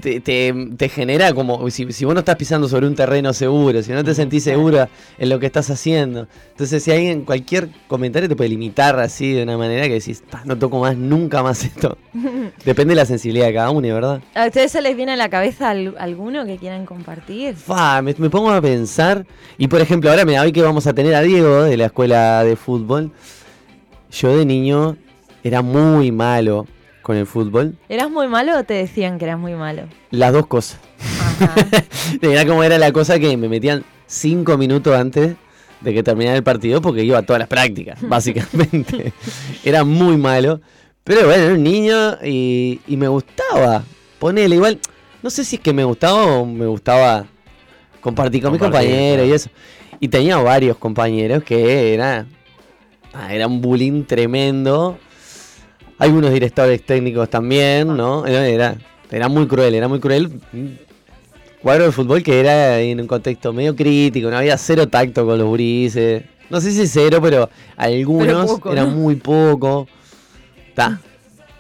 te, 0.03 0.21
te- 0.21 0.55
te 0.77 0.89
genera 0.89 1.33
como, 1.33 1.69
si, 1.71 1.91
si 1.93 2.05
vos 2.05 2.13
no 2.15 2.21
estás 2.21 2.37
pisando 2.37 2.69
sobre 2.69 2.87
un 2.87 2.95
terreno 2.95 3.33
seguro, 3.33 3.83
si 3.83 3.93
no 3.93 4.05
te 4.05 4.15
sentís 4.15 4.45
segura 4.45 4.89
en 5.19 5.29
lo 5.29 5.39
que 5.39 5.47
estás 5.47 5.71
haciendo. 5.71 6.29
Entonces, 6.51 6.83
si 6.83 6.91
alguien, 6.93 7.25
cualquier 7.25 7.69
comentario 7.87 8.29
te 8.29 8.37
puede 8.37 8.51
limitar 8.51 8.99
así 9.01 9.33
de 9.33 9.43
una 9.45 9.57
manera 9.57 9.87
que 9.87 9.95
decís, 9.95 10.23
"Ta, 10.29 10.43
no 10.45 10.59
toco 10.59 10.79
más, 10.81 10.97
nunca 10.97 11.43
más 11.43 11.65
esto. 11.65 11.97
Depende 12.65 12.93
de 12.93 12.97
la 12.97 13.07
sensibilidad 13.07 13.47
de 13.47 13.55
cada 13.55 13.71
uno, 13.71 13.93
¿verdad? 13.95 14.21
¿A 14.35 14.47
ustedes 14.47 14.73
se 14.73 14.83
les 14.83 14.95
viene 14.97 15.13
a 15.13 15.17
la 15.17 15.29
cabeza 15.31 15.71
al- 15.71 15.95
alguno 15.99 16.45
que 16.45 16.57
quieran 16.59 16.85
compartir? 16.85 17.55
Fa, 17.57 18.03
me, 18.03 18.15
me 18.19 18.29
pongo 18.31 18.51
a 18.51 18.61
pensar. 18.61 19.25
Y 19.57 19.69
por 19.69 19.81
ejemplo, 19.81 20.11
ahora 20.11 20.25
mira, 20.25 20.43
hoy 20.43 20.53
que 20.53 20.63
vamos 20.63 20.87
a 20.87 20.93
tener 20.93 21.15
a 21.15 21.23
Diego 21.23 21.63
de 21.63 21.77
la 21.77 21.87
escuela 21.87 22.45
de 22.45 22.57
fútbol. 22.57 23.11
Yo 24.11 24.37
de 24.37 24.45
niño 24.47 24.97
era 25.45 25.63
muy 25.63 26.13
malo 26.13 26.67
con 27.09 27.17
el 27.17 27.25
fútbol. 27.25 27.75
¿Eras 27.89 28.11
muy 28.11 28.29
malo 28.29 28.59
o 28.59 28.65
te 28.65 28.75
decían 28.75 29.19
que 29.19 29.25
eras 29.25 29.39
muy 29.39 29.55
malo? 29.55 29.85
Las 30.11 30.31
dos 30.31 30.47
cosas. 30.47 30.79
Ajá. 31.19 31.55
Era 32.21 32.45
como 32.45 32.63
era 32.63 32.77
la 32.77 32.93
cosa 32.93 33.19
que 33.19 33.35
me 33.39 33.49
metían 33.49 33.83
cinco 34.07 34.59
minutos 34.59 34.95
antes 34.95 35.35
de 35.81 35.95
que 35.95 36.03
terminara 36.03 36.37
el 36.37 36.43
partido 36.43 36.83
porque 36.83 37.03
iba 37.05 37.17
a 37.17 37.23
todas 37.23 37.41
las 37.41 37.49
prácticas, 37.49 37.99
básicamente. 38.07 39.15
era 39.65 39.85
muy 39.85 40.19
malo. 40.19 40.61
Pero 41.03 41.25
bueno, 41.25 41.45
era 41.45 41.55
un 41.55 41.63
niño 41.63 42.19
y, 42.23 42.83
y 42.87 42.99
me 42.99 43.09
gustaba. 43.09 43.85
Ponele 44.19 44.57
igual. 44.57 44.79
No 45.23 45.31
sé 45.31 45.45
si 45.45 45.57
es 45.57 45.63
que 45.63 45.73
me 45.73 45.85
gustaba 45.85 46.27
o 46.27 46.45
me 46.45 46.67
gustaba 46.67 47.25
compartí 48.03 48.43
con 48.43 48.53
mis 48.53 48.61
Compartir, 48.61 48.91
compañeros 48.91 49.27
y 49.29 49.33
eso. 49.33 49.51
Y 49.99 50.09
tenía 50.09 50.37
varios 50.37 50.77
compañeros 50.77 51.43
que 51.43 51.95
era, 51.95 52.27
ah, 53.15 53.33
era 53.33 53.47
un 53.47 53.63
bullying 53.63 54.05
tremendo. 54.05 54.99
Algunos 55.99 56.33
directores 56.33 56.85
técnicos 56.85 57.29
también, 57.29 57.97
¿no? 57.97 58.25
Era, 58.27 58.77
era, 59.11 59.29
muy 59.29 59.47
cruel, 59.47 59.75
era 59.75 59.89
muy 59.89 60.01
cruel. 60.01 60.41
Un 60.53 60.79
Cuadro 61.63 61.87
de 61.87 61.93
fútbol 61.93 62.23
que 62.23 62.39
era 62.39 62.79
en 62.81 63.01
un 63.01 63.09
contexto 63.09 63.53
medio 63.53 63.75
crítico, 63.75 64.31
no 64.31 64.37
había 64.37 64.57
cero 64.57 64.87
tacto 64.87 65.27
con 65.27 65.39
los 65.39 65.47
gurises. 65.49 66.23
No 66.51 66.61
sé 66.61 66.71
si 66.71 66.87
cero, 66.87 67.19
pero 67.21 67.51
algunos 67.77 68.47
poco, 68.47 68.73
era 68.73 68.85
¿no? 68.85 68.93
muy 68.93 69.17
poco. 69.17 69.89
Ta. 70.75 71.01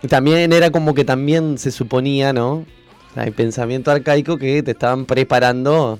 También 0.08 0.52
era 0.52 0.70
como 0.70 0.94
que 0.94 1.04
también 1.04 1.58
se 1.58 1.72
suponía, 1.72 2.32
¿no? 2.32 2.64
El 3.16 3.32
pensamiento 3.32 3.90
arcaico 3.90 4.38
que 4.38 4.62
te 4.62 4.70
estaban 4.70 5.04
preparando 5.04 5.98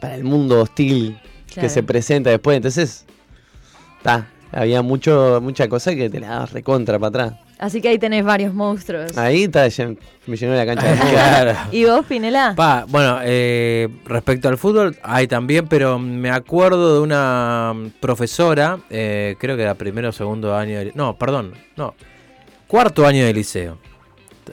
para 0.00 0.16
el 0.16 0.24
mundo 0.24 0.62
hostil 0.62 1.16
que 1.54 1.68
se 1.68 1.84
presenta 1.84 2.30
después. 2.30 2.56
Entonces, 2.56 3.04
ta, 4.02 4.28
había 4.50 4.82
mucho, 4.82 5.38
mucha 5.40 5.68
cosa 5.68 5.94
que 5.94 6.10
te 6.10 6.18
la 6.18 6.30
dabas 6.30 6.52
recontra 6.52 6.98
para 6.98 7.08
atrás. 7.08 7.45
Así 7.58 7.80
que 7.80 7.88
ahí 7.88 7.98
tenés 7.98 8.22
varios 8.24 8.52
monstruos. 8.52 9.16
Ahí 9.16 9.44
está, 9.44 9.66
ya 9.68 9.90
me 10.26 10.36
llenó 10.36 10.54
la 10.54 10.66
cancha 10.66 10.92
de. 10.92 10.98
Claro. 11.10 11.52
¿Y 11.72 11.84
vos, 11.86 12.04
Pinela? 12.06 12.52
Pa, 12.54 12.84
bueno, 12.88 13.18
eh, 13.22 13.88
respecto 14.04 14.48
al 14.48 14.58
fútbol, 14.58 14.96
hay 15.02 15.26
también, 15.26 15.66
pero 15.66 15.98
me 15.98 16.30
acuerdo 16.30 16.94
de 16.96 17.00
una 17.00 17.72
profesora, 18.00 18.78
eh, 18.90 19.36
creo 19.38 19.56
que 19.56 19.62
era 19.62 19.74
primero 19.74 20.10
o 20.10 20.12
segundo 20.12 20.54
año, 20.54 20.78
de- 20.80 20.92
no, 20.94 21.16
perdón, 21.16 21.54
no, 21.76 21.94
cuarto 22.66 23.06
año 23.06 23.24
de 23.24 23.32
liceo. 23.32 23.78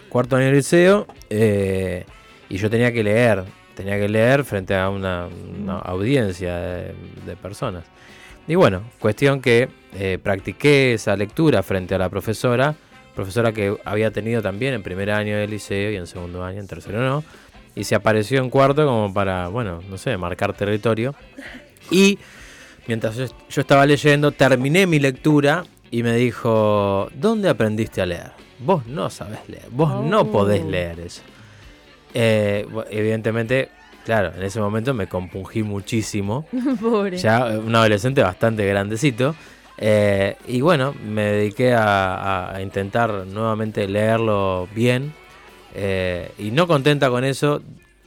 Cuarto 0.09 0.37
año 0.37 0.45
de 0.45 0.53
liceo, 0.53 1.05
eh, 1.29 2.05
y 2.47 2.57
yo 2.57 2.69
tenía 2.69 2.91
que 2.93 3.03
leer, 3.03 3.43
tenía 3.75 3.99
que 3.99 4.07
leer 4.07 4.45
frente 4.45 4.75
a 4.75 4.89
una, 4.89 5.27
una 5.61 5.79
audiencia 5.79 6.55
de, 6.55 6.95
de 7.25 7.35
personas. 7.35 7.83
Y 8.47 8.55
bueno, 8.55 8.83
cuestión 8.99 9.41
que 9.41 9.69
eh, 9.93 10.17
practiqué 10.21 10.93
esa 10.93 11.15
lectura 11.17 11.63
frente 11.63 11.95
a 11.95 11.97
la 11.97 12.09
profesora, 12.09 12.75
profesora 13.15 13.51
que 13.51 13.75
había 13.85 14.11
tenido 14.11 14.41
también 14.41 14.73
en 14.73 14.83
primer 14.83 15.11
año 15.11 15.37
de 15.37 15.47
liceo 15.47 15.91
y 15.91 15.95
en 15.95 16.07
segundo 16.07 16.43
año, 16.43 16.59
en 16.59 16.67
tercero 16.67 17.01
no, 17.01 17.23
y 17.75 17.83
se 17.83 17.95
apareció 17.95 18.39
en 18.41 18.49
cuarto 18.49 18.85
como 18.85 19.13
para, 19.13 19.47
bueno, 19.47 19.81
no 19.89 19.97
sé, 19.97 20.15
marcar 20.17 20.53
territorio. 20.53 21.15
Y 21.91 22.17
mientras 22.87 23.15
yo, 23.15 23.61
estaba 23.61 23.85
leyendo, 23.85 24.31
terminé 24.31 24.85
mi 24.87 24.99
lectura 24.99 25.63
y 25.91 26.03
me 26.03 26.15
dijo, 26.15 27.09
¿dónde 27.15 27.49
aprendiste 27.49 28.01
a 28.01 28.05
leer? 28.05 28.31
Vos 28.59 28.85
no 28.87 29.09
sabés 29.09 29.39
leer, 29.47 29.65
vos 29.71 30.03
no 30.05 30.21
Oh. 30.21 30.31
podés 30.31 30.63
leer 30.65 30.99
eso. 30.99 31.21
Eh, 32.13 32.65
evidentemente, 32.91 33.69
claro, 34.05 34.31
en 34.35 34.43
ese 34.43 34.59
momento 34.59 34.93
me 34.93 35.07
compungí 35.07 35.63
muchísimo 35.63 36.45
Pobre. 36.81 37.17
ya 37.17 37.53
eh, 37.53 37.57
un 37.57 37.75
adolescente 37.75 38.21
bastante 38.21 38.65
grandecito. 38.65 39.35
Eh, 39.77 40.35
y 40.47 40.61
bueno, 40.61 40.93
me 41.05 41.23
dediqué 41.23 41.73
a, 41.77 42.57
intentar 42.61 43.11
nuevamente 43.27 43.87
leerlo 43.87 44.67
bien. 44.73 45.13
eh, 45.75 46.31
y 46.37 46.51
no 46.51 46.67
contenta 46.67 47.09
con 47.09 47.23
eso, 47.23 47.61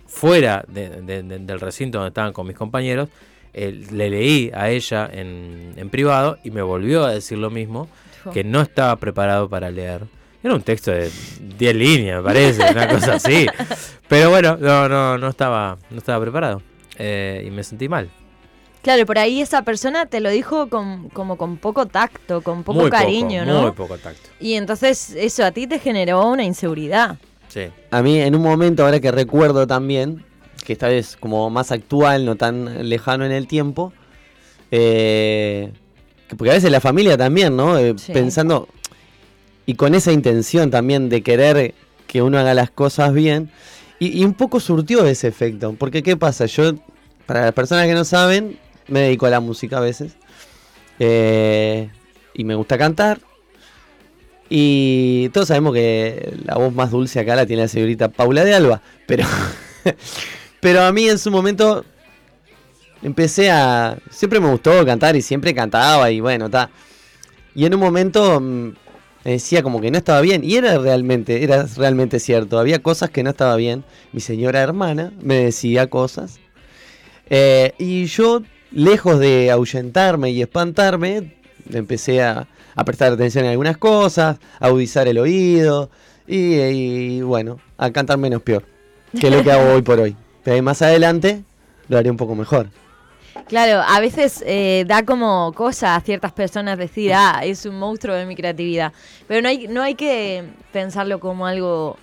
fuera 0.06 0.64
de- 0.68 1.02
de- 1.02 1.22
de- 1.24 1.38
del 1.40 1.60
recinto 1.60 1.98
donde 1.98 2.08
estaban 2.10 2.32
con 2.32 2.46
mis 2.46 2.56
compañeros, 2.56 3.08
eh, 3.52 3.84
le 3.90 4.08
leí 4.10 4.50
a 4.54 4.70
ella 4.70 5.10
en, 5.12 5.72
en 5.76 5.90
privado 5.90 6.38
y 6.44 6.50
me 6.52 6.62
volvió 6.62 7.04
a 7.04 7.10
decir 7.12 7.38
lo 7.38 7.50
mismo, 7.50 7.88
que 8.32 8.44
no 8.44 8.60
estaba 8.60 8.94
preparado 8.96 9.48
para 9.48 9.70
leer. 9.70 10.02
Era 10.44 10.54
un 10.54 10.62
texto 10.62 10.92
de 10.92 11.10
10 11.58 11.74
líneas, 11.74 12.18
me 12.18 12.22
parece, 12.24 12.62
una 12.70 12.86
cosa 12.88 13.14
así. 13.14 13.46
Pero 14.08 14.30
bueno, 14.30 14.56
no, 14.60 14.88
no, 14.88 15.18
no, 15.18 15.28
estaba, 15.28 15.76
no 15.90 15.98
estaba 15.98 16.20
preparado. 16.22 16.62
eh, 16.98 17.44
y 17.46 17.50
me 17.50 17.64
sentí 17.64 17.88
mal. 17.88 18.08
Claro, 18.86 19.04
por 19.04 19.18
ahí 19.18 19.40
esa 19.40 19.62
persona 19.62 20.06
te 20.06 20.20
lo 20.20 20.30
dijo 20.30 20.68
con, 20.68 21.08
como 21.08 21.36
con 21.36 21.56
poco 21.56 21.86
tacto, 21.86 22.40
con 22.40 22.62
poco 22.62 22.82
Muy 22.82 22.88
cariño, 22.88 23.40
poco, 23.40 23.52
¿no? 23.52 23.62
Muy 23.62 23.72
poco 23.72 23.98
tacto. 23.98 24.30
Y 24.38 24.54
entonces 24.54 25.10
eso 25.16 25.44
a 25.44 25.50
ti 25.50 25.66
te 25.66 25.80
generó 25.80 26.24
una 26.30 26.44
inseguridad. 26.44 27.16
Sí. 27.48 27.62
A 27.90 28.00
mí 28.00 28.20
en 28.20 28.36
un 28.36 28.42
momento, 28.42 28.84
ahora 28.84 29.00
que 29.00 29.10
recuerdo 29.10 29.66
también, 29.66 30.24
que 30.64 30.72
esta 30.72 30.86
vez 30.86 31.16
como 31.18 31.50
más 31.50 31.72
actual, 31.72 32.24
no 32.24 32.36
tan 32.36 32.88
lejano 32.88 33.24
en 33.26 33.32
el 33.32 33.48
tiempo, 33.48 33.92
eh, 34.70 35.72
que 36.28 36.36
porque 36.36 36.52
a 36.52 36.54
veces 36.54 36.70
la 36.70 36.80
familia 36.80 37.18
también, 37.18 37.56
¿no? 37.56 37.76
Eh, 37.76 37.92
Sí. 37.96 38.12
Pensando, 38.12 38.68
y 39.66 39.74
con 39.74 39.96
esa 39.96 40.12
intención 40.12 40.70
también 40.70 41.08
de 41.08 41.22
querer 41.22 41.74
que 42.06 42.22
uno 42.22 42.38
haga 42.38 42.54
las 42.54 42.70
cosas 42.70 43.12
bien, 43.12 43.50
y, 43.98 44.16
y 44.20 44.24
un 44.24 44.34
poco 44.34 44.60
surtió 44.60 45.04
ese 45.06 45.26
efecto, 45.26 45.74
porque 45.76 46.04
¿qué 46.04 46.16
pasa? 46.16 46.46
Yo, 46.46 46.74
para 47.26 47.46
las 47.46 47.52
personas 47.52 47.86
que 47.88 47.94
no 47.94 48.04
saben, 48.04 48.64
me 48.88 49.00
dedico 49.00 49.26
a 49.26 49.30
la 49.30 49.40
música 49.40 49.78
a 49.78 49.80
veces, 49.80 50.16
eh, 50.98 51.90
y 52.34 52.44
me 52.44 52.54
gusta 52.54 52.78
cantar, 52.78 53.20
y 54.48 55.28
todos 55.30 55.48
sabemos 55.48 55.74
que 55.74 56.34
la 56.44 56.56
voz 56.56 56.72
más 56.72 56.90
dulce 56.90 57.18
acá 57.18 57.34
la 57.34 57.46
tiene 57.46 57.62
la 57.62 57.68
señorita 57.68 58.08
Paula 58.08 58.44
de 58.44 58.54
Alba. 58.54 58.80
Pero, 59.06 59.24
pero 60.60 60.82
a 60.82 60.92
mí 60.92 61.08
en 61.08 61.18
su 61.18 61.30
momento 61.30 61.84
empecé 63.02 63.50
a... 63.50 63.98
Siempre 64.10 64.40
me 64.40 64.50
gustó 64.50 64.84
cantar 64.84 65.16
y 65.16 65.22
siempre 65.22 65.54
cantaba 65.54 66.10
y 66.10 66.20
bueno, 66.20 66.46
está. 66.46 66.70
Y 67.54 67.64
en 67.64 67.74
un 67.74 67.80
momento 67.80 68.40
mm, 68.40 68.68
me 69.24 69.30
decía 69.32 69.62
como 69.62 69.80
que 69.80 69.90
no 69.90 69.98
estaba 69.98 70.20
bien. 70.20 70.44
Y 70.44 70.54
era 70.54 70.78
realmente, 70.78 71.42
era 71.42 71.66
realmente 71.76 72.20
cierto. 72.20 72.58
Había 72.58 72.80
cosas 72.80 73.10
que 73.10 73.24
no 73.24 73.30
estaba 73.30 73.56
bien. 73.56 73.84
Mi 74.12 74.20
señora 74.20 74.60
hermana 74.60 75.12
me 75.20 75.44
decía 75.44 75.88
cosas. 75.88 76.38
Eh, 77.28 77.72
y 77.78 78.04
yo, 78.04 78.42
lejos 78.76 79.18
de 79.18 79.50
ahuyentarme 79.50 80.30
y 80.30 80.42
espantarme, 80.42 81.32
empecé 81.72 82.22
a, 82.22 82.46
a 82.74 82.84
prestar 82.84 83.10
atención 83.12 83.46
en 83.46 83.52
algunas 83.52 83.78
cosas, 83.78 84.36
a 84.60 84.66
agudizar 84.66 85.08
el 85.08 85.18
oído 85.18 85.88
y, 86.26 86.56
y, 86.56 87.22
bueno, 87.22 87.58
a 87.78 87.90
cantar 87.90 88.18
menos 88.18 88.42
peor, 88.42 88.64
que 89.18 89.28
es 89.28 89.34
lo 89.34 89.42
que 89.42 89.50
hago 89.50 89.72
hoy 89.72 89.80
por 89.80 89.98
hoy. 89.98 90.14
Pero 90.44 90.62
más 90.62 90.82
adelante 90.82 91.42
lo 91.88 91.96
haré 91.96 92.10
un 92.10 92.18
poco 92.18 92.34
mejor. 92.34 92.68
Claro, 93.48 93.82
a 93.86 93.98
veces 94.00 94.44
eh, 94.46 94.84
da 94.86 95.04
como 95.04 95.52
cosa 95.54 95.96
a 95.96 96.00
ciertas 96.00 96.32
personas 96.32 96.76
decir, 96.76 97.12
ah, 97.14 97.40
es 97.44 97.64
un 97.64 97.78
monstruo 97.78 98.14
de 98.14 98.26
mi 98.26 98.36
creatividad. 98.36 98.92
Pero 99.26 99.40
no 99.40 99.48
hay, 99.48 99.68
no 99.68 99.82
hay 99.82 99.94
que 99.94 100.44
pensarlo 100.72 101.18
como 101.18 101.46
algo 101.46 101.96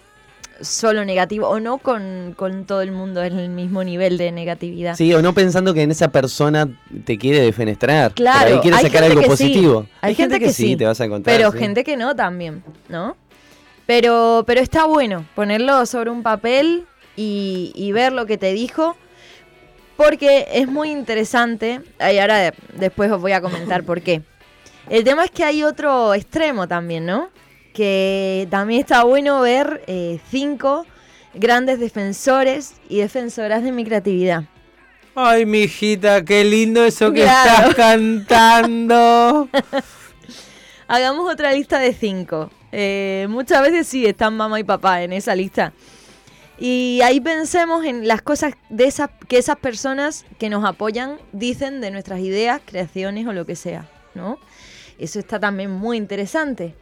solo 0.63 1.05
negativo 1.05 1.47
o 1.47 1.59
no 1.59 1.77
con, 1.77 2.33
con 2.35 2.65
todo 2.65 2.81
el 2.81 2.91
mundo 2.91 3.23
en 3.23 3.37
el 3.39 3.49
mismo 3.49 3.83
nivel 3.83 4.17
de 4.17 4.31
negatividad. 4.31 4.95
Sí, 4.95 5.13
o 5.13 5.21
no 5.21 5.33
pensando 5.33 5.73
que 5.73 5.81
en 5.83 5.91
esa 5.91 6.09
persona 6.09 6.67
te 7.05 7.17
quiere 7.17 7.41
defenestrar. 7.41 8.13
Claro, 8.13 8.55
ahí 8.55 8.61
quiere 8.61 8.77
hay 8.77 8.83
sacar 8.83 9.03
gente 9.03 9.19
algo 9.19 9.21
que 9.21 9.37
sí, 9.37 9.43
positivo. 9.45 9.87
Hay, 10.01 10.15
gente, 10.15 10.39
que, 10.39 10.53
sí, 10.53 10.75
te 10.75 10.85
vas 10.85 10.99
a 11.01 11.05
encontrar. 11.05 11.35
pero 11.35 11.51
sí. 11.51 11.57
gente 11.59 11.83
que 11.83 11.97
no 11.97 12.15
también, 12.15 12.63
¿no? 12.89 13.15
Pero, 13.85 14.43
pero 14.47 14.61
está 14.61 14.85
bueno 14.85 15.25
ponerlo 15.35 15.85
sobre 15.85 16.09
un 16.09 16.23
papel 16.23 16.85
y, 17.15 17.71
y 17.75 17.91
ver 17.91 18.13
lo 18.13 18.25
que 18.25 18.37
te 18.37 18.53
dijo, 18.53 18.95
porque 19.97 20.47
es 20.53 20.67
muy 20.67 20.89
interesante. 20.91 21.81
Y 22.11 22.17
ahora 22.17 22.37
de- 22.37 22.53
después 22.75 23.11
os 23.11 23.21
voy 23.21 23.33
a 23.33 23.41
comentar 23.41 23.83
por 23.83 24.01
qué. 24.01 24.21
El 24.89 25.03
tema 25.03 25.25
es 25.25 25.31
que 25.31 25.43
hay 25.43 25.63
otro 25.63 26.13
extremo 26.13 26.67
también, 26.67 27.05
¿no? 27.05 27.29
Que 27.73 28.47
también 28.51 28.81
está 28.81 29.03
bueno 29.03 29.41
ver 29.41 29.83
eh, 29.87 30.19
cinco 30.29 30.85
grandes 31.33 31.79
defensores 31.79 32.75
y 32.87 32.99
defensoras 32.99 33.63
de 33.63 33.71
mi 33.71 33.83
creatividad. 33.83 34.43
Ay, 35.15 35.45
mi 35.45 35.61
hijita, 35.61 36.23
qué 36.23 36.43
lindo 36.43 36.83
eso 36.85 37.11
que 37.11 37.21
Claro. 37.21 37.69
estás 37.71 37.75
cantando. 37.75 39.49
Hagamos 40.87 41.31
otra 41.31 41.51
lista 41.53 41.79
de 41.79 41.93
cinco. 41.93 42.51
Eh, 42.71 43.27
muchas 43.29 43.61
veces 43.61 43.87
sí 43.87 44.05
están 44.05 44.35
mamá 44.35 44.59
y 44.59 44.63
papá 44.63 45.03
en 45.03 45.13
esa 45.13 45.35
lista. 45.35 45.73
Y 46.59 47.01
ahí 47.03 47.19
pensemos 47.19 47.83
en 47.85 48.07
las 48.07 48.21
cosas 48.21 48.53
de 48.69 48.85
esas, 48.85 49.09
que 49.27 49.37
esas 49.37 49.57
personas 49.57 50.25
que 50.37 50.49
nos 50.49 50.63
apoyan 50.65 51.17
dicen 51.31 51.81
de 51.81 51.89
nuestras 51.91 52.19
ideas, 52.19 52.61
creaciones 52.63 53.25
o 53.27 53.33
lo 53.33 53.45
que 53.45 53.55
sea, 53.55 53.87
¿no? 54.13 54.37
Eso 54.99 55.19
está 55.19 55.39
también 55.39 55.71
muy 55.71 55.97
interesante. 55.97 56.75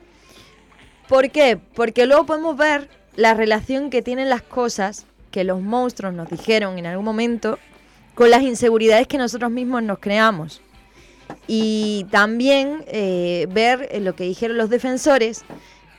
¿Por 1.11 1.29
qué? 1.29 1.57
Porque 1.57 2.05
luego 2.05 2.25
podemos 2.25 2.55
ver 2.55 2.87
la 3.17 3.33
relación 3.33 3.89
que 3.89 4.01
tienen 4.01 4.29
las 4.29 4.41
cosas 4.41 5.05
que 5.29 5.43
los 5.43 5.59
monstruos 5.59 6.13
nos 6.13 6.29
dijeron 6.29 6.79
en 6.79 6.85
algún 6.85 7.03
momento 7.03 7.59
con 8.15 8.29
las 8.29 8.43
inseguridades 8.43 9.07
que 9.07 9.17
nosotros 9.17 9.51
mismos 9.51 9.83
nos 9.83 9.99
creamos. 9.99 10.61
Y 11.47 12.05
también 12.11 12.85
eh, 12.87 13.45
ver 13.51 13.89
eh, 13.91 13.99
lo 13.99 14.15
que 14.15 14.23
dijeron 14.23 14.55
los 14.55 14.69
defensores. 14.69 15.43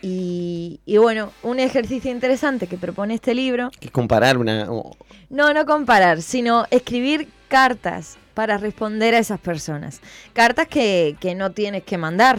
Y, 0.00 0.80
y 0.86 0.96
bueno, 0.96 1.30
un 1.42 1.58
ejercicio 1.58 2.10
interesante 2.10 2.66
que 2.66 2.78
propone 2.78 3.12
este 3.12 3.34
libro, 3.34 3.70
Que 3.80 3.90
comparar 3.90 4.38
una. 4.38 4.64
no, 4.64 5.52
no 5.52 5.66
comparar, 5.66 6.22
sino 6.22 6.64
escribir 6.70 7.28
cartas 7.48 8.16
para 8.32 8.56
responder 8.56 9.14
a 9.14 9.18
esas 9.18 9.40
personas. 9.40 10.00
Cartas 10.32 10.68
que, 10.68 11.16
que 11.20 11.34
no 11.34 11.52
tienes 11.52 11.82
que 11.84 11.98
mandar, 11.98 12.38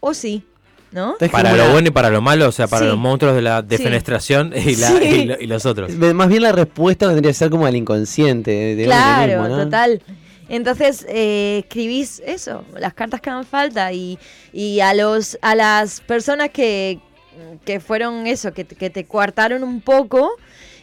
o 0.00 0.14
sí, 0.14 0.44
¿no? 0.92 1.16
Para 1.30 1.54
lo 1.56 1.70
bueno 1.70 1.88
y 1.88 1.90
para 1.90 2.10
lo 2.10 2.20
malo, 2.22 2.48
o 2.48 2.52
sea, 2.52 2.66
para 2.66 2.82
Sí. 2.84 2.88
los 2.88 2.98
monstruos 2.98 3.34
de 3.34 3.42
la 3.42 3.62
defenestración 3.62 4.52
y, 4.56 4.76
la- 4.76 4.88
Sí. 4.88 5.04
y 5.04 5.24
lo- 5.26 5.40
y 5.40 5.46
los 5.46 5.66
otros. 5.66 5.90
Más 5.94 6.28
bien 6.28 6.42
la 6.42 6.52
respuesta 6.52 7.06
vendría 7.08 7.30
a 7.30 7.34
ser 7.34 7.50
como 7.50 7.66
al 7.66 7.76
inconsciente 7.76 8.50
de, 8.76 8.84
Claro, 8.84 9.42
mismo, 9.42 9.56
¿no? 9.56 9.64
total. 9.64 10.02
Entonces 10.48 11.04
eh, 11.08 11.58
escribís 11.64 12.22
eso, 12.24 12.64
las 12.78 12.94
cartas 12.94 13.20
que 13.20 13.28
hagan 13.28 13.44
falta 13.44 13.92
y, 13.92 14.18
y 14.52 14.80
a 14.80 14.94
los 14.94 15.38
a 15.42 15.54
las 15.54 16.00
personas 16.00 16.48
que, 16.50 17.00
que 17.66 17.80
fueron 17.80 18.26
eso, 18.26 18.52
que, 18.54 18.64
te- 18.64 18.74
que 18.74 18.88
te 18.88 19.04
coartaron 19.04 19.62
un 19.62 19.82
poco, 19.82 20.30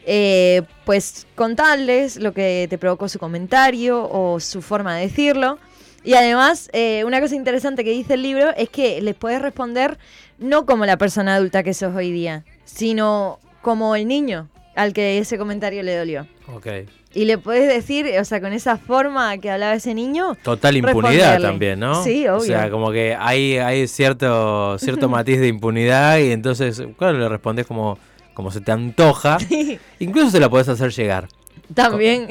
eh, 0.05 0.61
pues 0.85 1.25
contarles 1.33 2.17
lo 2.17 2.31
que 2.31 2.67
te 2.69 2.77
provocó 2.77 3.09
su 3.09 3.17
comentario 3.17 4.07
o 4.07 4.39
su 4.39 4.61
forma 4.61 4.95
de 4.97 5.07
decirlo. 5.07 5.57
Y 6.05 6.13
además, 6.13 6.69
eh, 6.71 7.03
una 7.03 7.19
cosa 7.19 7.35
interesante 7.35 7.83
que 7.83 7.89
dice 7.89 8.13
el 8.13 8.21
libro 8.21 8.51
es 8.55 8.69
que 8.69 9.01
les 9.01 9.15
puedes 9.15 9.41
responder 9.41 9.97
no 10.37 10.67
como 10.67 10.85
la 10.85 10.97
persona 10.97 11.35
adulta 11.35 11.63
que 11.63 11.73
sos 11.73 11.95
hoy 11.95 12.11
día, 12.11 12.45
sino 12.63 13.39
como 13.63 13.95
el 13.95 14.07
niño 14.07 14.47
al 14.75 14.93
que 14.93 15.17
ese 15.17 15.39
comentario 15.39 15.81
le 15.81 15.97
dolió. 15.97 16.27
Ok. 16.53 16.67
Y 17.15 17.25
le 17.25 17.37
puedes 17.39 17.67
decir, 17.73 18.07
o 18.19 18.25
sea, 18.25 18.39
con 18.39 18.53
esa 18.53 18.77
forma 18.77 19.35
que 19.39 19.49
hablaba 19.49 19.73
ese 19.73 19.95
niño, 19.95 20.35
Total 20.43 20.77
impunidad 20.77 21.41
también, 21.41 21.79
¿no? 21.79 22.03
Sí, 22.03 22.27
O 22.27 22.39
sea, 22.41 22.59
obvio. 22.61 22.71
como 22.71 22.91
que 22.91 23.15
hay, 23.17 23.57
hay 23.57 23.87
cierto, 23.87 24.77
cierto 24.77 25.09
matiz 25.09 25.39
de 25.39 25.47
impunidad 25.47 26.19
y 26.19 26.31
entonces, 26.31 26.83
claro, 26.99 27.17
le 27.17 27.29
respondes 27.29 27.65
como, 27.65 27.97
como 28.35 28.51
se 28.51 28.61
te 28.61 28.71
antoja. 28.71 29.37
Incluso 29.99 30.29
se 30.29 30.39
la 30.39 30.49
podés 30.49 30.69
hacer 30.69 30.91
llegar 30.91 31.29
también. 31.73 32.27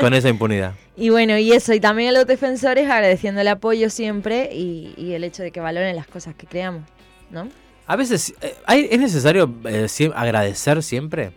con 0.00 0.14
esa 0.14 0.28
impunidad. 0.28 0.74
y 0.96 1.08
bueno, 1.10 1.36
y 1.38 1.52
eso, 1.52 1.72
y 1.74 1.80
también 1.80 2.10
a 2.10 2.12
los 2.12 2.26
defensores 2.26 2.88
agradeciendo 2.88 3.40
el 3.40 3.48
apoyo 3.48 3.90
siempre 3.90 4.50
y, 4.52 4.94
y 4.96 5.12
el 5.14 5.24
hecho 5.24 5.42
de 5.42 5.50
que 5.50 5.60
valoren 5.60 5.96
las 5.96 6.06
cosas 6.06 6.34
que 6.34 6.46
creamos, 6.46 6.82
¿no? 7.30 7.48
A 7.86 7.96
veces, 7.96 8.34
eh, 8.40 8.54
hay- 8.66 8.88
¿es 8.90 9.00
necesario 9.00 9.52
eh, 9.64 9.88
agradecer 10.14 10.82
siempre? 10.82 11.32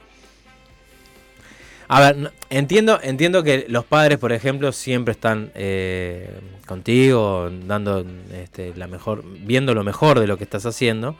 A 1.87 1.99
ver, 1.99 2.31
entiendo, 2.49 2.99
entiendo 3.03 3.43
que 3.43 3.65
los 3.67 3.85
padres, 3.85 4.17
por 4.17 4.31
ejemplo, 4.31 4.71
siempre 4.71 5.11
están 5.11 5.51
eh, 5.53 6.29
contigo, 6.65 7.49
dando 7.65 8.05
este, 8.33 8.73
la 8.75 8.87
mejor, 8.87 9.23
viendo 9.25 9.73
lo 9.73 9.83
mejor 9.83 10.19
de 10.19 10.27
lo 10.27 10.37
que 10.37 10.43
estás 10.45 10.65
haciendo. 10.65 11.15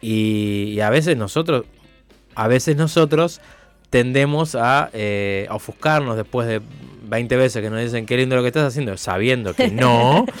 Y, 0.00 0.72
y 0.72 0.80
a 0.80 0.90
veces 0.90 1.16
nosotros, 1.16 1.64
a 2.34 2.48
veces 2.48 2.76
nosotros 2.76 3.40
tendemos 3.94 4.56
a 4.56 4.90
eh, 4.92 5.46
a 5.48 5.54
ofuscarnos 5.54 6.16
después 6.16 6.48
de 6.48 6.60
20 7.04 7.36
veces 7.36 7.62
que 7.62 7.70
nos 7.70 7.80
dicen 7.80 8.06
qué 8.06 8.16
lindo 8.16 8.34
lo 8.34 8.42
que 8.42 8.48
estás 8.48 8.64
haciendo, 8.66 8.96
sabiendo 8.96 9.54
que 9.54 9.70
no. 9.70 10.26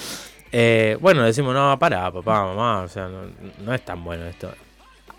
Eh, 0.56 0.96
bueno, 1.00 1.24
decimos, 1.24 1.52
no, 1.52 1.76
para, 1.80 2.12
papá, 2.12 2.44
mamá, 2.44 2.82
o 2.82 2.88
sea, 2.88 3.08
no, 3.08 3.22
no 3.64 3.74
es 3.74 3.84
tan 3.84 4.04
bueno 4.04 4.24
esto. 4.24 4.52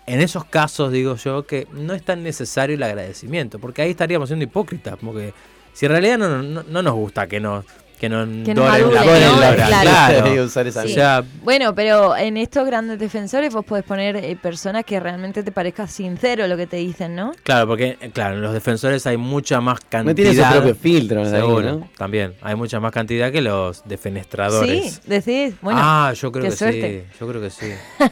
En 0.06 0.22
esos 0.22 0.46
casos 0.46 0.90
digo 0.90 1.16
yo 1.16 1.46
que 1.46 1.68
no 1.72 1.92
es 1.92 2.02
tan 2.02 2.22
necesario 2.22 2.74
el 2.74 2.82
agradecimiento, 2.82 3.58
porque 3.58 3.82
ahí 3.82 3.90
estaríamos 3.90 4.30
siendo 4.30 4.44
hipócritas, 4.44 4.96
porque 4.98 5.34
si 5.74 5.84
en 5.84 5.92
realidad 5.92 6.16
no, 6.16 6.42
no, 6.42 6.62
no 6.62 6.82
nos 6.82 6.94
gusta 6.94 7.26
que 7.26 7.38
nos, 7.38 7.66
que 7.98 8.08
nos, 8.08 8.28
Que 8.44 8.54
doren 8.54 8.90
la 8.92 9.04
¿no? 9.50 9.54
Claro. 9.56 9.80
claro. 9.82 10.44
Usar 10.44 10.66
esa 10.66 10.82
O 10.82 10.86
Sí. 10.86 10.94
sea, 10.94 11.24
Bueno, 11.42 11.74
pero 11.74 12.16
en 12.16 12.36
estos 12.36 12.66
grandes 12.66 12.98
defensores 12.98 13.52
vos 13.52 13.64
podés 13.64 13.84
poner 13.84 14.16
eh, 14.16 14.36
personas 14.40 14.84
que 14.84 15.00
realmente 15.00 15.42
te 15.42 15.50
parezca 15.52 15.86
sincero 15.86 16.46
lo 16.46 16.56
que 16.56 16.66
te 16.66 16.76
dicen, 16.76 17.14
¿no? 17.16 17.32
claro, 17.42 17.66
porque 17.66 17.96
eh, 18.00 18.10
claro, 18.12 18.34
en 18.36 18.42
los 18.42 18.52
defensores 18.52 19.06
hay 19.06 19.16
mucha 19.16 19.60
más 19.60 19.80
cantidad. 19.80 20.04
No 20.04 20.14
tiene 20.14 20.34
su 20.34 20.52
propio 20.52 20.74
filtro, 20.74 21.22
ahí, 21.22 21.30
Seguro, 21.30 21.72
¿no? 21.72 21.88
también. 21.96 22.34
Hay 22.42 22.54
mucha 22.54 22.80
más 22.80 22.92
cantidad 22.92 23.32
que 23.32 23.40
los 23.40 23.82
defenestradores. 23.86 24.94
Sí, 24.94 25.00
decís, 25.06 25.54
bueno, 25.62 25.80
ah, 25.82 26.12
yo 26.14 26.30
creo 26.32 26.44
qué 26.44 26.50
que 26.50 26.56
suerte. 26.56 27.06
sí. 27.10 27.16
Yo 27.20 27.28
creo 27.28 27.40
que 27.40 27.50
sí. 27.50 27.66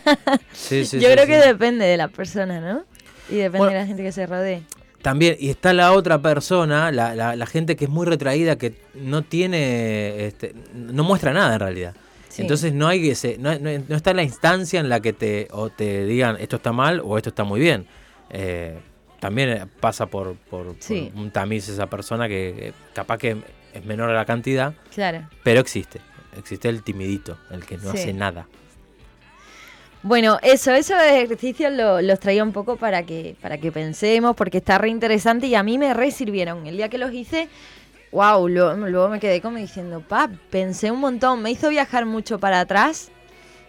Sí, 0.52 0.84
sí, 0.86 0.98
yo 1.00 1.08
sí, 1.08 1.12
creo 1.14 1.24
sí. 1.26 1.30
que 1.30 1.36
depende 1.38 1.84
de 1.84 1.96
la 1.96 2.08
persona, 2.08 2.60
¿no? 2.60 2.84
Y 3.28 3.36
depende 3.36 3.58
Bueno, 3.58 3.72
de 3.74 3.78
la 3.80 3.86
gente 3.86 4.02
que 4.02 4.12
se 4.12 4.26
rodee. 4.26 4.62
También, 5.04 5.36
y 5.38 5.50
está 5.50 5.74
la 5.74 5.92
otra 5.92 6.22
persona, 6.22 6.90
la, 6.90 7.14
la- 7.14 7.36
la 7.36 7.44
gente 7.46 7.76
que 7.76 7.84
es 7.84 7.90
muy 7.90 8.06
retraída, 8.06 8.56
que 8.56 8.74
no 8.94 9.20
tiene, 9.20 10.24
este, 10.24 10.54
no 10.74 11.04
muestra 11.04 11.34
nada 11.34 11.52
en 11.52 11.60
realidad. 11.60 11.94
Sí. 12.30 12.40
Entonces 12.40 12.72
no 12.72 12.88
hay 12.88 13.10
ese, 13.10 13.36
no, 13.38 13.50
no- 13.58 13.84
no 13.86 13.96
está 13.96 14.14
la 14.14 14.22
instancia 14.22 14.80
en 14.80 14.88
la 14.88 15.00
que 15.00 15.12
te, 15.12 15.48
o 15.50 15.68
te 15.68 16.06
digan 16.06 16.38
esto 16.40 16.56
está 16.56 16.72
mal 16.72 17.02
o 17.04 17.18
esto 17.18 17.28
está 17.28 17.44
muy 17.44 17.60
bien. 17.60 17.86
Eh, 18.30 18.78
también 19.20 19.50
eh, 19.50 19.66
pasa 19.78 20.06
por, 20.06 20.36
por- 20.36 20.74
un 21.14 21.30
tamiz 21.30 21.68
esa 21.68 21.86
persona 21.86 22.26
que, 22.26 22.54
que 22.56 22.72
capaz 22.94 23.18
que 23.18 23.36
es 23.74 23.84
menor 23.84 24.08
a 24.08 24.14
la 24.14 24.24
cantidad, 24.24 24.72
Claro. 24.94 25.28
pero 25.42 25.60
existe. 25.60 26.00
Existe 26.38 26.70
el 26.70 26.82
timidito, 26.82 27.36
el 27.50 27.66
que 27.66 27.76
no 27.76 27.92
Sí. 27.92 27.98
hace 27.98 28.12
nada. 28.14 28.46
Bueno, 30.06 30.38
eso, 30.42 30.70
esos 30.72 30.98
ejercicios 31.02 31.72
lo- 31.72 32.02
los 32.02 32.20
traía 32.20 32.44
un 32.44 32.52
poco 32.52 32.76
para 32.76 33.04
que, 33.04 33.36
para 33.40 33.56
que 33.56 33.72
pensemos, 33.72 34.36
porque 34.36 34.58
está 34.58 34.76
re 34.76 34.90
interesante 34.90 35.46
y 35.46 35.54
a 35.54 35.62
mí 35.62 35.78
me 35.78 35.94
re 35.94 36.10
sirvieron. 36.10 36.66
El 36.66 36.76
día 36.76 36.90
que 36.90 36.98
los 36.98 37.10
hice, 37.14 37.48
wow, 38.12 38.46
luego, 38.46 38.74
luego 38.86 39.08
me 39.08 39.18
quedé 39.18 39.40
como 39.40 39.56
diciendo, 39.56 40.02
pa, 40.06 40.28
pensé 40.50 40.90
un 40.90 41.00
montón, 41.00 41.40
me 41.40 41.50
hizo 41.50 41.70
viajar 41.70 42.04
mucho 42.04 42.38
para 42.38 42.60
atrás, 42.60 43.10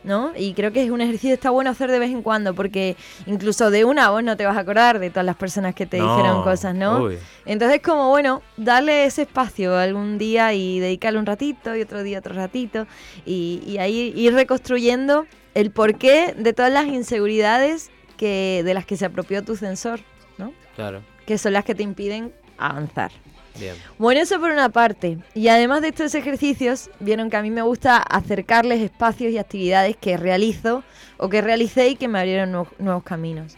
¿no? 0.04 0.34
Y 0.36 0.54
creo 0.54 0.74
que 0.74 0.84
es 0.84 0.90
un 0.92 1.00
ejercicio 1.00 1.30
que 1.30 1.36
está 1.36 1.52
bueno 1.52 1.70
hacer 1.70 1.90
de 1.90 2.00
vez 2.00 2.12
en 2.12 2.22
cuando, 2.22 2.54
porque 2.54 2.98
incluso 3.28 3.72
de 3.72 3.86
una 3.86 4.10
vos 4.10 4.22
no 4.22 4.36
te 4.36 4.46
vas 4.46 4.58
a 4.58 4.60
acordar 4.60 5.00
de 5.00 5.10
todas 5.12 5.26
las 5.26 5.38
personas 5.38 5.74
que 5.74 5.86
te 5.86 6.00
No, 6.00 6.10
dijeron 6.10 6.44
cosas, 6.44 6.76
¿no? 6.76 7.02
uy. 7.04 7.18
Entonces, 7.46 7.80
como 7.82 8.10
bueno, 8.10 8.42
darle 8.58 9.06
ese 9.06 9.22
espacio 9.22 9.78
algún 9.78 10.18
día 10.18 10.54
y 10.54 10.82
dedicarle 10.82 11.18
un 11.18 11.26
ratito 11.26 11.78
y 11.78 11.82
otro 11.82 12.04
día 12.04 12.20
otro 12.20 12.36
ratito 12.36 12.88
y, 13.26 13.62
y 13.66 13.78
ahí 13.78 14.12
ir 14.18 14.34
reconstruyendo 14.34 15.26
el 15.56 15.72
porqué 15.72 16.36
de 16.38 16.54
todas 16.54 16.72
las 16.72 16.86
inseguridades 16.86 17.90
que, 18.18 18.62
de 18.64 18.74
las 18.74 18.86
que 18.86 18.98
se 18.98 19.06
apropió 19.06 19.44
tu 19.44 19.56
sensor, 19.56 20.00
¿no? 20.38 20.54
Claro, 20.76 21.02
Que 21.26 21.38
son 21.38 21.54
las 21.54 21.66
que 21.66 21.74
te 21.74 21.84
impiden 21.84 22.32
avanzar. 22.58 23.12
bien. 23.60 23.74
Bueno, 23.98 24.22
eso 24.22 24.40
por 24.40 24.52
una 24.52 24.70
parte. 24.70 25.18
Y 25.34 25.48
además 25.48 25.82
de 25.82 25.88
estos 25.90 26.14
ejercicios, 26.14 26.90
vieron 27.00 27.30
que 27.30 27.38
a 27.38 27.42
mí 27.42 27.50
me 27.52 27.62
gusta 27.62 27.98
acercarles 27.98 28.82
espacios 28.82 29.32
y 29.32 29.38
actividades 29.38 29.96
que 29.98 30.18
realizo 30.18 30.84
o 31.18 31.30
que 31.30 31.42
realicé 31.42 31.90
y 31.90 31.96
que 31.96 32.08
me 32.08 32.20
abrieron 32.20 32.52
nuevos, 32.52 32.70
nuevos 32.78 33.04
caminos. 33.04 33.56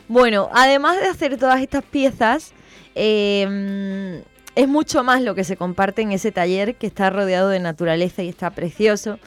Bueno, 0.07 0.49
además 0.53 0.99
de 0.99 1.07
hacer 1.07 1.37
todas 1.37 1.61
estas 1.61 1.83
piezas, 1.83 2.53
eh, 2.93 4.21
es 4.55 4.67
mucho 4.67 5.03
más 5.03 5.21
lo 5.21 5.35
que 5.35 5.43
se 5.43 5.57
comparte 5.57 6.01
en 6.01 6.11
ese 6.11 6.31
taller 6.31 6.75
que 6.75 6.87
está 6.87 7.09
rodeado 7.09 7.49
de 7.49 7.59
naturaleza 7.59 8.23
y 8.23 8.29
está 8.29 8.51
precioso, 8.51 9.19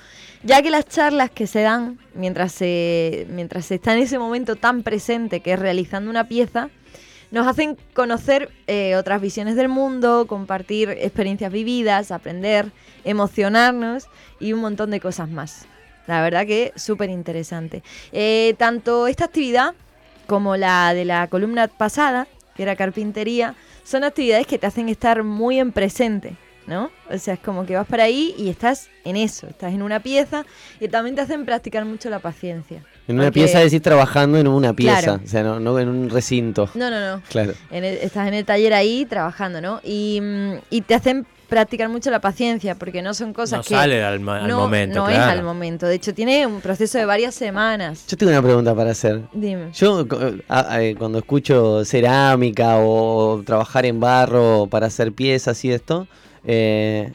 ya 0.42 0.62
que 0.62 0.70
las 0.70 0.86
charlas 0.86 1.30
que 1.30 1.46
se 1.46 1.62
dan 1.62 1.98
mientras 2.14 2.52
se, 2.52 3.26
mientras 3.30 3.66
se 3.66 3.74
está 3.76 3.94
en 3.94 4.02
ese 4.02 4.18
momento 4.18 4.56
tan 4.56 4.82
presente 4.82 5.40
que 5.40 5.52
es 5.52 5.58
realizando 5.58 6.10
una 6.10 6.28
pieza, 6.28 6.70
nos 7.30 7.46
hacen 7.46 7.76
conocer 7.94 8.50
eh, 8.66 8.96
otras 8.96 9.20
visiones 9.20 9.56
del 9.56 9.68
mundo, 9.68 10.26
compartir 10.26 10.90
experiencias 10.90 11.52
vividas, 11.52 12.10
aprender, 12.10 12.72
emocionarnos 13.04 14.08
y 14.40 14.52
un 14.52 14.60
montón 14.60 14.90
de 14.90 15.00
cosas 15.00 15.28
más. 15.28 15.66
La 16.06 16.22
verdad 16.22 16.46
que 16.46 16.72
súper 16.76 17.10
interesante. 17.10 17.82
Eh, 18.12 18.54
tanto 18.58 19.06
esta 19.06 19.26
actividad 19.26 19.74
como 20.26 20.56
la 20.56 20.94
de 20.94 21.04
la 21.04 21.26
columna 21.28 21.68
pasada, 21.68 22.26
que 22.54 22.62
era 22.62 22.76
carpintería, 22.76 23.54
son 23.84 24.04
actividades 24.04 24.46
que 24.46 24.58
te 24.58 24.66
hacen 24.66 24.88
estar 24.88 25.22
muy 25.22 25.58
en 25.58 25.72
presente, 25.72 26.36
¿no? 26.66 26.90
O 27.10 27.18
sea, 27.18 27.34
es 27.34 27.40
como 27.40 27.66
que 27.66 27.76
vas 27.76 27.86
para 27.86 28.04
ahí 28.04 28.34
y 28.38 28.48
estás 28.48 28.88
en 29.04 29.16
eso, 29.16 29.46
estás 29.46 29.72
en 29.72 29.82
una 29.82 30.00
pieza 30.00 30.44
y 30.80 30.88
también 30.88 31.14
te 31.14 31.22
hacen 31.22 31.44
practicar 31.44 31.84
mucho 31.84 32.10
la 32.10 32.18
paciencia. 32.18 32.82
En 33.08 33.16
una 33.16 33.24
Porque- 33.28 33.40
pieza 33.40 33.58
decir 33.60 33.80
trabajando 33.82 34.38
en 34.38 34.46
una 34.46 34.74
pieza, 34.74 35.00
Claro. 35.02 35.20
o 35.24 35.28
sea, 35.28 35.42
no, 35.42 35.58
no 35.58 35.78
en 35.78 35.88
un 35.88 36.10
recinto. 36.10 36.68
No, 36.74 36.90
no, 36.90 37.00
no. 37.16 37.22
Claro. 37.30 37.54
En 37.70 37.82
el- 37.84 37.96
estás 37.98 38.28
en 38.28 38.34
el 38.34 38.44
taller 38.44 38.74
ahí 38.74 39.06
trabajando, 39.06 39.60
¿no? 39.60 39.80
Y, 39.82 40.20
mm, 40.22 40.52
y 40.70 40.82
te 40.82 40.94
hacen 40.94 41.26
practicar 41.48 41.88
mucho 41.88 42.10
la 42.10 42.20
paciencia, 42.20 42.74
porque 42.74 43.00
no 43.00 43.14
son 43.14 43.32
cosas 43.32 43.60
No 43.60 43.62
que... 43.62 43.74
sale 43.74 44.04
al, 44.04 44.20
mo- 44.20 44.32
al 44.32 44.46
no, 44.46 44.58
momento, 44.58 44.98
No 45.00 45.06
claro. 45.06 45.22
es 45.24 45.28
al 45.38 45.42
momento. 45.42 45.86
De 45.86 45.94
hecho, 45.94 46.12
tiene 46.12 46.46
un 46.46 46.60
proceso 46.60 46.98
de 46.98 47.06
varias 47.06 47.34
semanas. 47.34 48.04
Yo 48.06 48.18
tengo 48.18 48.30
una 48.32 48.42
pregunta 48.42 48.74
para 48.74 48.90
hacer. 48.90 49.22
Dime. 49.32 49.70
Yo 49.72 50.06
a- 50.50 50.74
a- 50.76 50.80
cuando 50.98 51.16
escucho 51.16 51.86
cerámica 51.86 52.76
o 52.76 53.42
trabajar 53.46 53.86
en 53.86 53.98
barro 53.98 54.66
para 54.70 54.88
hacer 54.88 55.12
piezas 55.14 55.64
y 55.64 55.72
esto, 55.72 56.06
eh, 56.44 57.10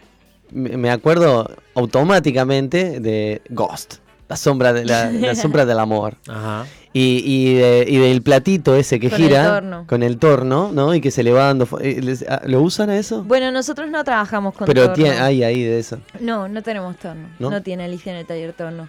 me 0.51 0.89
acuerdo 0.89 1.47
automáticamente 1.75 2.99
de 2.99 3.41
Ghost, 3.49 3.95
la 4.33 4.37
sombra, 4.37 4.73
de 4.73 4.85
la, 4.85 5.11
la 5.11 5.35
sombra 5.43 5.65
del 5.65 5.79
amor. 5.79 6.15
Ajá. 6.27 6.65
Y, 6.95 7.23
y, 7.25 7.53
de- 7.55 7.85
y 7.87 7.97
del 7.97 8.21
platito 8.21 8.75
ese 8.75 8.99
que 8.99 9.09
Con 9.09 9.19
el 9.19 9.27
gira 9.27 9.47
torno. 9.55 9.85
con 9.87 10.03
el 10.03 10.17
torno, 10.19 10.71
¿no? 10.71 10.93
Y 10.93 11.01
que 11.01 11.09
se 11.09 11.23
le 11.23 11.31
va 11.31 11.45
dando... 11.45 11.67
eh, 11.81 12.15
ah, 12.29 12.41
¿Lo 12.45 12.61
usan 12.61 12.89
a 12.91 12.97
eso? 12.97 13.23
Bueno, 13.23 13.51
nosotros 13.51 13.89
no 13.89 14.03
trabajamos 14.03 14.53
con 14.53 14.67
Pero 14.67 14.81
torno. 14.83 14.95
tiene, 14.95 15.17
hay 15.19 15.43
ahí 15.43 15.63
de 15.63 15.79
eso. 15.79 15.97
No, 16.19 16.47
no 16.47 16.61
tenemos 16.61 16.95
torno. 16.97 17.29
¿No? 17.39 17.49
¿No? 17.49 17.61
tiene 17.63 17.85
Alicia 17.85 18.11
en 18.11 18.19
el 18.19 18.25
taller 18.27 18.53
torno. 18.53 18.87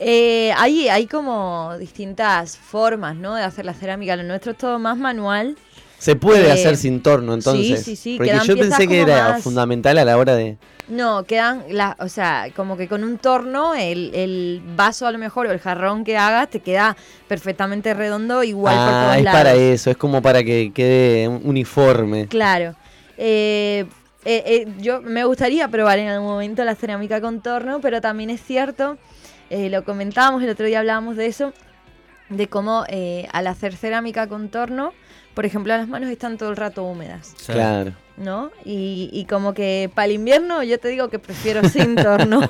Eh, 0.00 0.52
hay, 0.56 0.88
hay 0.88 1.06
como 1.06 1.76
distintas 1.78 2.56
formas, 2.56 3.14
¿no? 3.14 3.36
De 3.36 3.42
hacer 3.44 3.64
la 3.64 3.74
cerámica. 3.74 4.16
Lo 4.16 4.24
nuestro 4.24 4.50
es 4.52 4.58
todo 4.58 4.80
más 4.80 4.96
manual. 4.98 5.56
Se 5.98 6.16
puede 6.16 6.48
Eh, 6.48 6.52
hacer 6.52 6.76
sin 6.76 7.02
torno, 7.02 7.32
entonces. 7.34 7.82
sí, 7.84 7.96
sí, 7.96 8.16
Porque 8.18 8.32
quedan 8.32 8.46
yo 8.46 8.56
pensé 8.56 8.86
que 8.86 9.00
era 9.00 9.30
más- 9.30 9.42
fundamental 9.42 9.96
a 9.98 10.04
la 10.04 10.18
hora 10.18 10.34
de... 10.34 10.58
No, 10.86 11.24
quedan, 11.24 11.62
o 11.98 12.08
sea, 12.08 12.48
como 12.54 12.76
que 12.76 12.88
con 12.88 13.04
un 13.04 13.16
torno, 13.16 13.74
el, 13.74 14.10
el 14.14 14.60
vaso 14.76 15.06
a 15.06 15.12
lo 15.12 15.18
mejor 15.18 15.46
o 15.46 15.50
el 15.50 15.58
jarrón 15.58 16.04
que 16.04 16.18
hagas 16.18 16.50
te 16.50 16.60
queda 16.60 16.94
perfectamente 17.26 17.94
redondo, 17.94 18.42
igual 18.42 18.74
por 18.76 18.84
ah, 18.94 19.02
todos 19.04 19.16
es 19.16 19.22
lados. 19.24 19.40
para 19.40 19.54
eso, 19.54 19.90
es 19.90 19.96
como 19.96 20.20
para 20.20 20.44
que 20.44 20.72
quede 20.74 21.26
uniforme. 21.28 22.26
Claro. 22.28 22.74
Eh, 23.16 23.86
eh, 24.26 24.42
eh, 24.46 24.66
yo 24.78 25.00
me 25.00 25.24
gustaría 25.24 25.68
probar 25.68 25.98
en 26.00 26.08
algún 26.08 26.28
momento 26.28 26.62
la 26.64 26.74
cerámica 26.74 27.20
con 27.22 27.40
torno, 27.40 27.80
pero 27.80 28.02
también 28.02 28.28
es 28.28 28.42
cierto, 28.42 28.98
lo 29.50 29.84
comentábamos 29.84 30.42
el 30.42 30.50
otro 30.50 30.66
día 30.66 30.80
hablábamos 30.80 31.16
de 31.16 31.26
eso, 31.26 31.54
de 32.28 32.46
cómo 32.48 32.84
al 33.32 33.46
hacer 33.46 33.74
cerámica 33.76 34.26
con 34.26 34.48
torno, 34.50 34.92
por 35.34 35.44
ejemplo, 35.46 35.76
las 35.76 35.88
manos 35.88 36.08
están 36.10 36.38
todo 36.38 36.50
el 36.50 36.56
rato 36.56 36.84
húmedas, 36.84 37.32
Sí. 37.36 37.52
Claro. 37.52 37.92
¿no? 38.16 38.50
Y, 38.64 39.10
y 39.12 39.24
como 39.24 39.54
que 39.54 39.90
para 39.92 40.06
el 40.06 40.12
invierno 40.12 40.62
yo 40.62 40.78
te 40.78 40.86
digo 40.88 41.08
que 41.08 41.18
prefiero 41.18 41.68
sin 41.68 41.94
torno. 41.96 42.40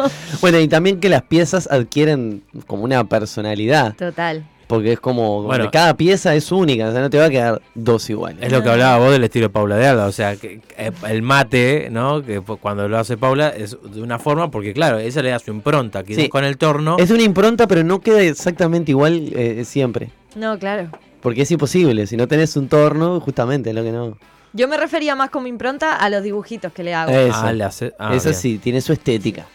Bueno, 0.40 0.58
y 0.58 0.66
también 0.68 0.98
que 1.00 1.08
las 1.10 1.22
piezas 1.22 1.68
adquieren 1.70 2.42
como 2.66 2.84
una 2.84 3.04
personalidad, 3.04 3.94
Total. 3.96 4.46
porque 4.66 4.92
es 4.94 5.00
como, 5.00 5.42
Bueno. 5.42 5.64
que 5.64 5.70
cada 5.70 5.94
pieza 5.98 6.34
es 6.34 6.50
única, 6.50 6.88
o 6.88 6.92
sea, 6.92 7.02
no 7.02 7.10
te 7.10 7.18
va 7.18 7.26
a 7.26 7.30
quedar 7.30 7.60
dos 7.74 8.08
iguales. 8.08 8.38
Es 8.42 8.50
lo 8.50 8.62
que 8.62 8.70
hablaba 8.70 8.96
vos 8.98 9.12
del 9.12 9.24
estilo 9.24 9.52
Paula 9.52 9.76
de 9.76 9.86
Alba, 9.86 10.06
o 10.06 10.12
sea, 10.12 10.36
que, 10.36 10.60
eh, 10.78 10.90
el 11.08 11.20
mate, 11.20 11.88
¿no? 11.90 12.22
Que 12.22 12.40
cuando 12.40 12.88
lo 12.88 12.96
hace 12.98 13.18
Paula 13.18 13.50
es 13.50 13.76
de 13.92 14.00
una 14.00 14.18
forma, 14.18 14.50
porque 14.50 14.72
claro, 14.72 14.98
ella 14.98 15.20
le 15.22 15.30
da 15.30 15.38
su 15.38 15.50
impronta, 15.50 16.02
quizás 16.02 16.22
Sí. 16.24 16.28
con 16.30 16.44
el 16.44 16.56
torno. 16.56 16.96
Es 16.98 17.10
una 17.10 17.22
impronta, 17.24 17.66
pero 17.66 17.84
no 17.84 18.00
queda 18.00 18.22
exactamente 18.22 18.92
igual 18.92 19.30
eh, 19.34 19.64
siempre. 19.66 20.08
No, 20.34 20.58
claro. 20.58 20.88
Porque 21.20 21.42
es 21.42 21.50
imposible, 21.50 22.06
si 22.06 22.16
no 22.16 22.26
tenés 22.28 22.56
un 22.56 22.68
torno, 22.68 23.20
justamente 23.20 23.70
es 23.70 23.76
lo 23.76 23.82
que 23.82 23.92
no. 23.92 24.16
Yo 24.52 24.66
me 24.68 24.76
refería 24.76 25.14
más 25.14 25.30
como 25.30 25.46
impronta 25.46 25.96
a 25.96 26.08
los 26.10 26.22
dibujitos 26.22 26.72
que 26.72 26.82
le 26.82 26.94
hago. 26.94 27.12
Eso, 27.12 27.38
Ah, 27.42 27.52
le 27.52 27.64
hace- 27.64 27.92
ah, 27.98 28.14
Eso 28.14 28.32
sí, 28.32 28.58
tiene 28.58 28.80
su 28.80 28.92
estética. 28.92 29.46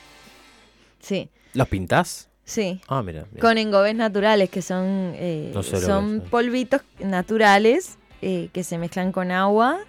Sí, 1.02 1.30
¿Los 1.54 1.68
pintás? 1.68 2.30
sí. 2.44 2.80
Ah, 2.88 3.02
mira. 3.04 3.26
Con 3.42 3.58
engobes 3.58 3.96
naturales, 3.96 4.50
que 4.50 4.62
son, 4.62 5.14
eh, 5.16 5.52
No 5.54 5.64
sé 5.64 5.74
lo 5.74 5.82
son 5.82 6.22
que 6.22 6.30
polvitos 6.30 6.82
naturales 7.00 7.98
eh, 8.22 8.50
que 8.54 8.64
se 8.64 8.78
mezclan 8.78 9.12
con 9.12 9.32
agua 9.32 9.80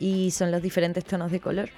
y 0.00 0.30
son 0.32 0.50
los 0.50 0.60
diferentes 0.62 1.04
tonos 1.04 1.30
de 1.30 1.40
color. 1.40 1.70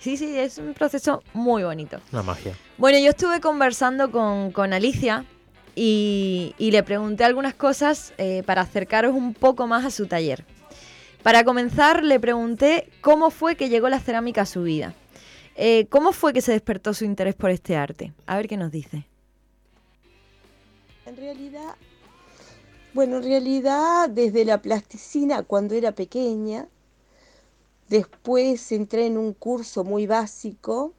Sí, 0.00 0.16
sí, 0.16 0.36
es 0.38 0.58
un 0.58 0.74
proceso 0.74 1.22
muy 1.32 1.64
bonito. 1.64 1.98
Una 2.12 2.22
magia. 2.22 2.52
Bueno, 2.76 2.98
yo 2.98 3.10
estuve 3.10 3.40
conversando 3.40 4.10
con, 4.12 4.52
con 4.52 4.72
Alicia 4.72 5.24
y, 5.78 6.70
le 6.70 6.82
pregunté 6.82 7.24
algunas 7.24 7.54
cosas 7.54 8.12
eh, 8.18 8.42
para 8.44 8.62
acercaros 8.62 9.14
un 9.14 9.32
poco 9.34 9.66
más 9.66 9.84
a 9.84 9.90
su 9.90 10.06
taller. 10.06 10.44
Para 11.22 11.44
comenzar, 11.44 12.04
le 12.04 12.18
pregunté 12.18 12.88
cómo 13.00 13.30
fue 13.30 13.56
que 13.56 13.68
llegó 13.68 13.88
la 13.88 14.00
cerámica 14.00 14.42
a 14.42 14.46
su 14.46 14.62
vida. 14.62 14.94
Eh, 15.56 15.86
¿Cómo 15.88 16.12
fue 16.12 16.32
que 16.32 16.40
se 16.40 16.52
despertó 16.52 16.94
su 16.94 17.04
interés 17.04 17.34
por 17.34 17.50
este 17.50 17.76
arte? 17.76 18.12
A 18.26 18.36
ver 18.36 18.48
qué 18.48 18.56
nos 18.56 18.70
dice. 18.70 19.06
En 21.06 21.16
realidad, 21.16 21.74
bueno, 22.92 23.16
en 23.18 23.24
realidad 23.24 24.08
desde 24.08 24.44
la 24.44 24.60
plasticina 24.60 25.42
cuando 25.42 25.74
era 25.74 25.92
pequeña, 25.92 26.66
después 27.88 28.70
entré 28.72 29.06
en 29.06 29.16
un 29.16 29.32
curso 29.32 29.84
muy 29.84 30.06
básico 30.06 30.92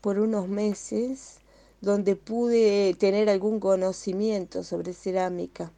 por 0.00 0.18
unos 0.18 0.48
meses 0.48 1.40
donde 1.80 2.16
pude 2.16 2.94
tener 2.94 3.28
algún 3.28 3.60
conocimiento 3.60 4.62
sobre 4.62 4.92
cerámica. 4.92 5.72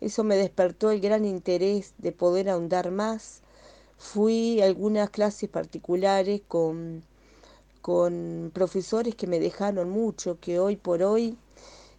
Eso 0.00 0.22
me 0.24 0.36
despertó 0.36 0.90
el 0.90 1.00
gran 1.00 1.24
interés 1.24 1.94
de 1.98 2.12
poder 2.12 2.48
ahondar 2.48 2.90
más. 2.90 3.40
Fui 3.96 4.60
a 4.60 4.66
algunas 4.66 5.10
clases 5.10 5.48
particulares 5.48 6.42
con, 6.46 7.02
con 7.80 8.50
profesores 8.54 9.14
que 9.14 9.26
me 9.26 9.40
dejaron 9.40 9.90
mucho, 9.90 10.38
que 10.40 10.60
hoy 10.60 10.76
por 10.76 11.02
hoy 11.02 11.36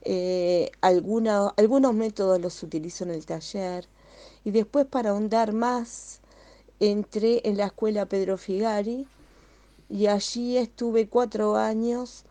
eh, 0.03 0.71
algunos 0.81 1.93
métodos 1.93 2.39
los 2.39 2.63
utilizo 2.63 3.03
en 3.03 3.12
el 3.12 3.25
taller. 3.25 3.88
Y 4.45 4.51
después 4.51 4.85
para 4.85 5.09
ahondar 5.09 5.51
más, 5.51 6.21
entré 6.79 7.41
en 7.43 7.57
la 7.57 7.65
escuela 7.65 8.05
Pedro 8.05 8.38
Figari 8.38 9.05
y 9.89 10.07
allí 10.07 10.57
estuve 10.57 11.09
cuatro 11.09 11.57
años 11.57 12.23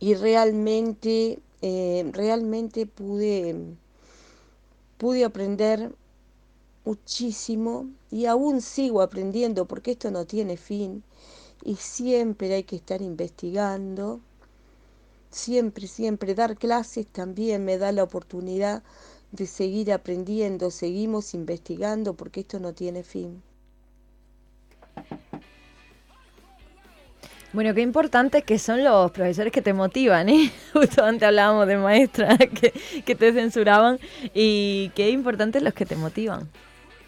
y 0.00 0.14
realmente, 0.14 1.40
eh, 1.62 2.10
realmente 2.12 2.86
pude, 2.86 3.76
pude 4.98 5.24
aprender 5.24 5.94
muchísimo 6.84 7.88
y 8.10 8.26
aún 8.26 8.60
sigo 8.60 9.00
aprendiendo 9.00 9.66
porque 9.66 9.92
esto 9.92 10.10
no 10.10 10.26
tiene 10.26 10.56
fin 10.56 11.02
y 11.64 11.76
siempre 11.76 12.54
hay 12.54 12.64
que 12.64 12.76
estar 12.76 13.00
investigando. 13.02 14.20
Siempre, 15.30 15.88
siempre 15.88 16.34
dar 16.34 16.56
clases 16.56 17.06
también 17.06 17.64
me 17.64 17.78
da 17.78 17.90
la 17.90 18.04
oportunidad 18.04 18.82
de 19.32 19.46
seguir 19.46 19.92
aprendiendo, 19.92 20.70
seguimos 20.70 21.34
investigando 21.34 22.14
porque 22.14 22.40
esto 22.40 22.60
no 22.60 22.72
tiene 22.72 23.02
fin. 23.02 23.42
Bueno, 27.54 27.72
qué 27.72 27.82
importantes 27.82 28.42
que 28.42 28.58
son 28.58 28.82
los 28.82 29.12
profesores 29.12 29.52
que 29.52 29.62
te 29.62 29.72
motivan, 29.72 30.28
¿eh? 30.28 30.50
Justo 30.72 31.04
antes 31.04 31.22
hablábamos 31.22 31.68
de 31.68 31.76
maestras 31.76 32.36
que, 32.60 32.72
que 33.04 33.14
te 33.14 33.32
censuraban 33.32 34.00
y 34.34 34.90
qué 34.96 35.10
importantes 35.10 35.62
los 35.62 35.72
que 35.72 35.86
te 35.86 35.94
motivan. 35.94 36.48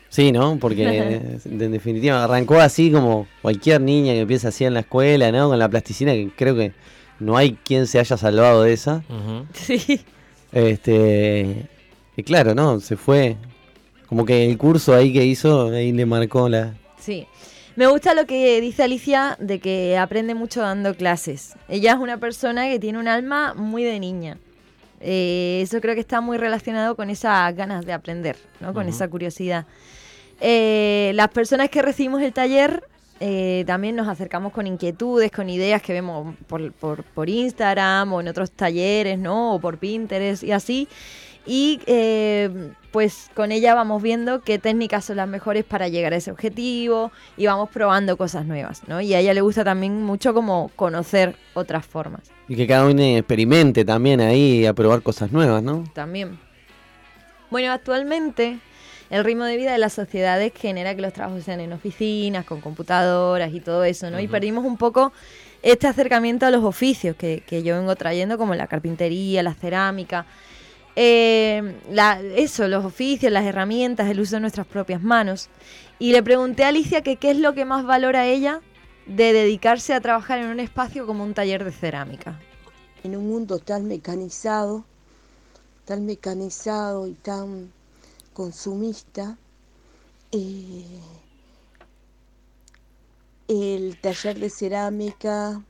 Sí, 0.08 0.30
¿no? 0.30 0.56
Porque 0.60 1.20
en 1.44 1.72
definitiva 1.72 2.22
arrancó 2.22 2.60
así 2.60 2.92
como 2.92 3.26
cualquier 3.42 3.80
niña 3.80 4.12
que 4.12 4.20
empieza 4.20 4.48
así 4.48 4.64
en 4.64 4.74
la 4.74 4.80
escuela, 4.80 5.32
¿no? 5.32 5.48
Con 5.48 5.58
la 5.58 5.68
plasticina, 5.68 6.12
que 6.12 6.30
creo 6.36 6.54
que 6.54 6.70
no 7.18 7.36
hay 7.36 7.58
quien 7.64 7.88
se 7.88 7.98
haya 7.98 8.16
salvado 8.16 8.62
de 8.62 8.72
esa. 8.72 9.02
Sí. 9.52 10.00
Este. 10.52 11.66
Y 12.16 12.22
claro, 12.22 12.54
¿no? 12.54 12.78
Se 12.78 12.96
fue. 12.96 13.36
Como 14.06 14.24
que 14.24 14.48
el 14.48 14.56
curso 14.56 14.94
ahí 14.94 15.12
que 15.12 15.24
hizo, 15.24 15.70
ahí 15.70 15.90
le 15.90 16.06
marcó 16.06 16.48
la. 16.48 16.74
Sí. 17.00 17.26
Me 17.76 17.86
gusta 17.86 18.14
lo 18.14 18.24
que 18.24 18.58
dice 18.62 18.84
Alicia 18.84 19.36
de 19.38 19.60
que 19.60 19.98
aprende 19.98 20.34
mucho 20.34 20.62
dando 20.62 20.94
clases. 20.94 21.54
Ella 21.68 21.92
es 21.92 21.98
una 21.98 22.16
persona 22.16 22.68
que 22.68 22.78
tiene 22.78 22.98
un 22.98 23.06
alma 23.06 23.52
muy 23.52 23.84
de 23.84 24.00
niña. 24.00 24.38
Eh, 25.00 25.60
eso 25.62 25.78
creo 25.82 25.94
que 25.94 26.00
está 26.00 26.22
muy 26.22 26.38
relacionado 26.38 26.96
con 26.96 27.10
esas 27.10 27.54
ganas 27.54 27.84
de 27.84 27.92
aprender, 27.92 28.38
¿no? 28.60 28.72
Con 28.72 28.88
esa 28.88 29.08
curiosidad. 29.08 29.66
Eh, 30.40 31.12
las 31.14 31.28
personas 31.28 31.68
que 31.68 31.82
recibimos 31.82 32.22
el 32.22 32.32
taller 32.32 32.82
eh, 33.20 33.64
también 33.66 33.94
nos 33.94 34.08
acercamos 34.08 34.54
con 34.54 34.66
inquietudes, 34.66 35.30
con 35.30 35.50
ideas 35.50 35.82
que 35.82 35.92
vemos 35.92 36.34
por, 36.46 36.72
por, 36.72 37.04
por 37.04 37.28
Instagram 37.28 38.10
o 38.10 38.22
en 38.22 38.28
otros 38.28 38.52
talleres, 38.52 39.18
¿no? 39.18 39.54
O 39.54 39.60
por 39.60 39.76
Pinterest 39.76 40.42
y 40.42 40.52
así. 40.52 40.88
Y 41.46 41.80
eh, 41.86 42.72
pues 42.90 43.30
con 43.34 43.52
ella 43.52 43.74
vamos 43.74 44.02
viendo 44.02 44.40
qué 44.40 44.58
técnicas 44.58 45.04
son 45.04 45.18
las 45.18 45.28
mejores 45.28 45.64
para 45.64 45.88
llegar 45.88 46.12
a 46.12 46.16
ese 46.16 46.30
objetivo 46.30 47.12
y 47.36 47.46
vamos 47.46 47.68
probando 47.70 48.16
cosas 48.16 48.46
nuevas, 48.46 48.82
¿no? 48.88 49.00
Y 49.00 49.14
a 49.14 49.20
ella 49.20 49.34
le 49.34 49.42
gusta 49.42 49.64
también 49.64 50.02
mucho 50.02 50.34
como 50.34 50.70
conocer 50.76 51.36
otras 51.54 51.86
formas. 51.86 52.22
Y 52.48 52.56
que 52.56 52.66
cada 52.66 52.86
uno 52.86 53.02
experimente 53.02 53.84
también 53.84 54.20
ahí 54.20 54.66
a 54.66 54.72
probar 54.72 55.02
cosas 55.02 55.30
nuevas, 55.30 55.62
¿no? 55.62 55.84
También. 55.94 56.38
Bueno, 57.50 57.70
actualmente 57.70 58.58
el 59.10 59.22
ritmo 59.24 59.44
de 59.44 59.56
vida 59.56 59.72
de 59.72 59.78
las 59.78 59.92
sociedades 59.92 60.52
genera 60.56 60.94
que 60.96 61.02
los 61.02 61.12
trabajos 61.12 61.44
sean 61.44 61.60
en 61.60 61.72
oficinas, 61.72 62.44
con 62.44 62.60
computadoras 62.60 63.52
y 63.52 63.60
todo 63.60 63.84
eso, 63.84 64.10
¿no? 64.10 64.18
Y 64.18 64.26
perdimos 64.26 64.64
un 64.64 64.76
poco 64.76 65.12
este 65.62 65.86
acercamiento 65.86 66.46
a 66.46 66.50
los 66.50 66.64
oficios 66.64 67.14
que, 67.14 67.42
que 67.46 67.62
yo 67.62 67.76
vengo 67.76 67.94
trayendo, 67.94 68.36
como 68.36 68.54
la 68.54 68.66
carpintería, 68.66 69.42
la 69.42 69.54
cerámica. 69.54 70.26
Eh, 70.96 71.76
eso, 72.36 72.66
los 72.68 72.84
oficios, 72.84 73.30
las 73.30 73.44
herramientas, 73.44 74.08
el 74.08 74.18
uso 74.18 74.36
de 74.36 74.40
nuestras 74.40 74.66
propias 74.66 75.02
manos. 75.02 75.50
Y 75.98 76.12
le 76.12 76.22
pregunté 76.22 76.64
a 76.64 76.68
Alicia 76.68 77.02
que 77.02 77.16
qué 77.16 77.30
es 77.30 77.38
lo 77.38 77.54
que 77.54 77.66
más 77.66 77.84
valora 77.84 78.26
ella 78.26 78.62
de 79.06 79.32
dedicarse 79.32 79.94
a 79.94 80.00
trabajar 80.00 80.38
en 80.38 80.48
un 80.48 80.58
espacio 80.58 81.06
como 81.06 81.22
un 81.22 81.34
taller 81.34 81.64
de 81.64 81.72
cerámica. 81.72 82.40
En 83.04 83.16
un 83.16 83.28
mundo 83.28 83.58
tan 83.58 83.86
mecanizado, 83.86 84.84
tan 85.84 86.06
mecanizado 86.06 87.06
y 87.06 87.12
tan 87.12 87.70
consumista, 88.32 89.36
eh, 90.32 90.84
el 93.48 94.00
taller 94.00 94.40
de 94.40 94.50
cerámica 94.50 95.62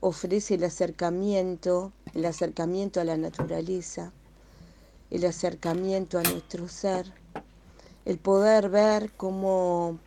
ofrece 0.00 0.54
el 0.54 0.64
acercamiento, 0.64 1.92
el 2.14 2.24
acercamiento 2.24 3.00
a 3.00 3.04
la 3.04 3.16
naturaleza, 3.16 4.12
el 5.10 5.24
acercamiento 5.24 6.18
a 6.18 6.22
nuestro 6.22 6.68
ser, 6.68 7.12
el 8.04 8.18
poder 8.18 8.68
ver 8.68 9.12
cómo 9.16 9.98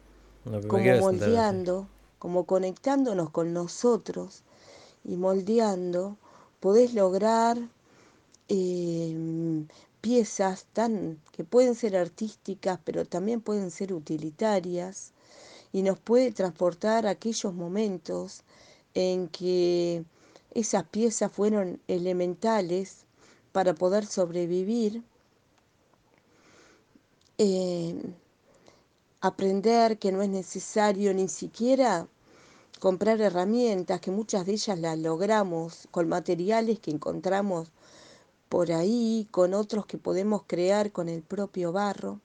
sí. 0.43 0.67
moldeando, 1.01 1.87
como 2.19 2.45
conectándonos 2.45 3.29
con 3.29 3.53
nosotros 3.53 4.43
y 5.03 5.15
moldeando, 5.15 6.17
podés 6.59 6.93
lograr 6.93 7.57
eh, 8.49 9.65
piezas 10.01 10.65
tan 10.73 11.19
que 11.31 11.43
pueden 11.43 11.75
ser 11.75 11.95
artísticas, 11.95 12.79
pero 12.83 13.05
también 13.05 13.41
pueden 13.41 13.71
ser 13.71 13.93
utilitarias 13.93 15.13
y 15.71 15.83
nos 15.83 15.99
puede 15.99 16.31
transportar 16.31 17.07
a 17.07 17.11
aquellos 17.11 17.53
momentos 17.53 18.43
en 18.93 19.29
que 19.29 20.03
esas 20.53 20.83
piezas 20.83 21.31
fueron 21.31 21.79
elementales 21.87 23.05
para 23.51 23.73
poder 23.73 24.05
sobrevivir. 24.05 25.03
Eh, 27.37 27.95
aprender 29.21 29.99
que 29.99 30.11
no 30.11 30.21
es 30.21 30.29
necesario 30.29 31.13
ni 31.13 31.27
siquiera 31.27 32.07
comprar 32.79 33.21
herramientas, 33.21 34.01
que 34.01 34.09
muchas 34.11 34.45
de 34.45 34.53
ellas 34.53 34.79
las 34.79 34.97
logramos 34.97 35.87
con 35.91 36.09
materiales 36.09 36.79
que 36.79 36.91
encontramos 36.91 37.71
por 38.49 38.71
ahí, 38.71 39.27
con 39.31 39.53
otros 39.53 39.85
que 39.85 39.99
podemos 39.99 40.43
crear 40.47 40.91
con 40.91 41.07
el 41.07 41.21
propio 41.21 41.71
barro. 41.71 42.19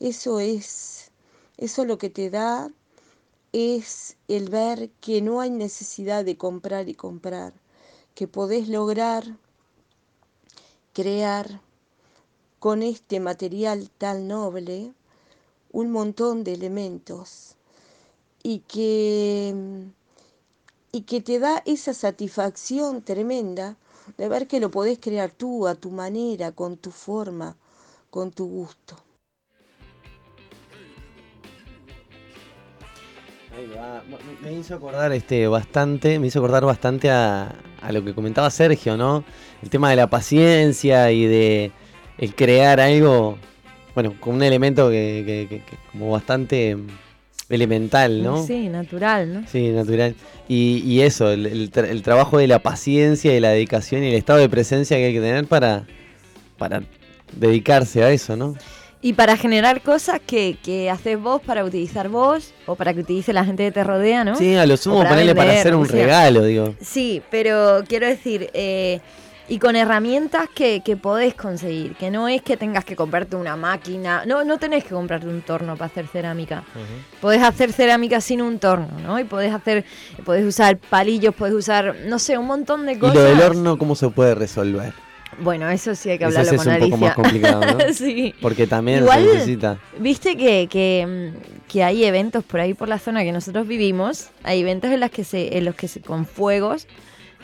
Eso 0.00 0.40
es, 0.40 1.10
eso 1.58 1.84
lo 1.84 1.98
que 1.98 2.10
te 2.10 2.30
da 2.30 2.70
es 3.52 4.16
el 4.28 4.48
ver 4.48 4.90
que 5.00 5.20
no 5.20 5.40
hay 5.40 5.50
necesidad 5.50 6.24
de 6.24 6.38
comprar 6.38 6.88
y 6.88 6.94
comprar, 6.94 7.52
que 8.14 8.28
podés 8.28 8.68
lograr 8.68 9.36
crear 10.92 11.60
con 12.58 12.82
este 12.82 13.18
material 13.20 13.90
tan 13.98 14.28
noble 14.28 14.92
un 15.72 15.90
montón 15.90 16.44
de 16.44 16.52
elementos 16.52 17.56
y 18.42 18.60
que, 18.60 19.54
y 20.92 21.02
que 21.02 21.20
te 21.20 21.38
da 21.38 21.62
esa 21.64 21.94
satisfacción 21.94 23.02
tremenda 23.02 23.76
de 24.18 24.28
ver 24.28 24.46
que 24.46 24.60
lo 24.60 24.70
podés 24.70 24.98
crear 24.98 25.30
tú 25.30 25.66
a 25.66 25.74
tu 25.74 25.90
manera, 25.90 26.52
con 26.52 26.76
tu 26.76 26.90
forma, 26.90 27.56
con 28.10 28.30
tu 28.30 28.46
gusto. 28.46 28.96
Ahí 33.56 33.66
va. 33.76 34.02
Me- 34.42 34.52
hizo 34.52 34.74
acordar 34.74 35.12
este 35.12 35.46
bastante, 35.46 36.18
me 36.18 36.26
hizo 36.28 36.38
acordar 36.38 36.64
bastante 36.64 37.10
a, 37.10 37.54
a 37.80 37.92
lo 37.92 38.04
que 38.04 38.14
comentaba 38.14 38.50
Sergio, 38.50 38.96
¿no? 38.96 39.24
El 39.62 39.70
tema 39.70 39.90
de 39.90 39.96
la 39.96 40.06
paciencia 40.08 41.10
y 41.12 41.24
de 41.26 41.70
el 42.18 42.34
crear 42.34 42.80
algo, 42.80 43.36
bueno, 43.94 44.14
con 44.20 44.36
un 44.36 44.42
elemento 44.42 44.88
que, 44.90 45.22
que- 45.26 45.46
que- 45.48 45.64
que 45.64 45.76
como 45.92 46.10
bastante 46.10 46.76
elemental, 47.48 48.22
¿no? 48.22 48.46
Sí, 48.46 48.68
natural, 48.68 49.32
¿no? 49.34 49.46
Sí, 49.46 49.68
natural. 49.68 50.14
Y, 50.48 50.82
y 50.86 51.02
eso, 51.02 51.30
el, 51.30 51.46
el 51.46 51.70
tra- 51.70 51.88
el 51.88 52.02
trabajo 52.02 52.38
de 52.38 52.46
la 52.46 52.60
paciencia 52.60 53.36
y 53.36 53.40
la 53.40 53.50
dedicación 53.50 54.02
y 54.04 54.08
el 54.08 54.14
estado 54.14 54.38
de 54.38 54.48
presencia 54.48 54.96
que 54.96 55.06
hay 55.06 55.12
que 55.12 55.20
tener 55.20 55.46
para, 55.46 55.84
para 56.56 56.82
dedicarse 57.36 58.02
a 58.02 58.10
eso, 58.10 58.36
¿no? 58.36 58.54
Y 59.04 59.14
para 59.14 59.36
generar 59.36 59.82
cosas 59.82 60.20
que, 60.24 60.56
que 60.62 60.88
haces 60.88 61.20
vos 61.20 61.42
para 61.42 61.64
utilizar 61.64 62.08
vos 62.08 62.52
o 62.66 62.76
para 62.76 62.94
que 62.94 63.00
utilice 63.00 63.32
la 63.32 63.44
gente 63.44 63.64
que 63.64 63.72
te 63.72 63.82
rodea, 63.82 64.22
¿no? 64.24 64.36
Sí, 64.36 64.54
a 64.54 64.64
lo 64.64 64.76
sumo 64.76 64.98
para 64.98 65.10
ponerle 65.10 65.34
para 65.34 65.52
hacer 65.52 65.74
un 65.74 65.86
sea. 65.88 65.96
regalo, 66.04 66.44
digo. 66.44 66.74
Sí, 66.80 67.20
pero 67.28 67.82
quiero 67.88 68.06
decir, 68.06 68.48
eh, 68.54 69.00
y 69.48 69.58
con 69.58 69.74
herramientas 69.74 70.48
que, 70.54 70.82
que 70.84 70.96
podés 70.96 71.34
conseguir, 71.34 71.96
que 71.96 72.12
no 72.12 72.28
es 72.28 72.42
que 72.42 72.56
tengas 72.56 72.84
que 72.84 72.94
comprarte 72.94 73.34
una 73.34 73.56
máquina, 73.56 74.22
no, 74.24 74.44
no 74.44 74.58
tenés 74.58 74.84
que 74.84 74.90
comprarte 74.90 75.26
un 75.26 75.42
torno 75.42 75.74
para 75.76 75.86
hacer 75.86 76.06
cerámica. 76.06 76.62
Podés 77.20 77.42
hacer 77.42 77.72
cerámica 77.72 78.20
sin 78.20 78.40
un 78.40 78.60
torno, 78.60 78.86
¿no? 79.04 79.18
Y 79.18 79.24
podés 79.24 79.52
hacer, 79.52 79.84
podés 80.24 80.46
usar 80.46 80.78
palillos, 80.78 81.34
podés 81.34 81.54
usar, 81.54 81.96
no 82.06 82.20
sé, 82.20 82.38
un 82.38 82.46
montón 82.46 82.86
de 82.86 82.92
Y 82.92 82.98
cosas. 82.98 83.16
lo 83.16 83.22
del 83.24 83.40
horno, 83.40 83.76
¿cómo 83.78 83.96
se 83.96 84.08
puede 84.10 84.36
resolver? 84.36 84.94
Bueno, 85.40 85.68
eso 85.70 85.94
sí 85.94 86.10
hay 86.10 86.18
que 86.18 86.24
hablarlo 86.26 86.56
con 86.56 86.60
es 86.60 86.66
un 86.66 86.72
poco 86.74 86.84
Alicia. 86.84 86.96
más 86.98 87.14
complicado, 87.14 87.60
¿no? 87.64 87.78
sí. 87.94 88.34
Porque 88.40 88.66
también 88.66 89.00
Igual- 89.04 89.24
se 89.24 89.32
necesita. 89.34 89.78
Viste 89.98 90.36
que, 90.36 90.68
que, 90.70 91.32
que 91.68 91.82
hay 91.82 92.04
eventos 92.04 92.44
por 92.44 92.60
ahí 92.60 92.74
por 92.74 92.88
la 92.88 92.98
zona 92.98 93.22
que 93.24 93.32
nosotros 93.32 93.66
vivimos, 93.66 94.28
hay 94.42 94.60
eventos 94.60 94.90
en, 94.90 95.00
las 95.00 95.10
que 95.10 95.24
se, 95.24 95.56
en 95.56 95.64
los 95.64 95.74
que 95.74 95.88
se, 95.88 96.00
con 96.00 96.26
fuegos 96.26 96.86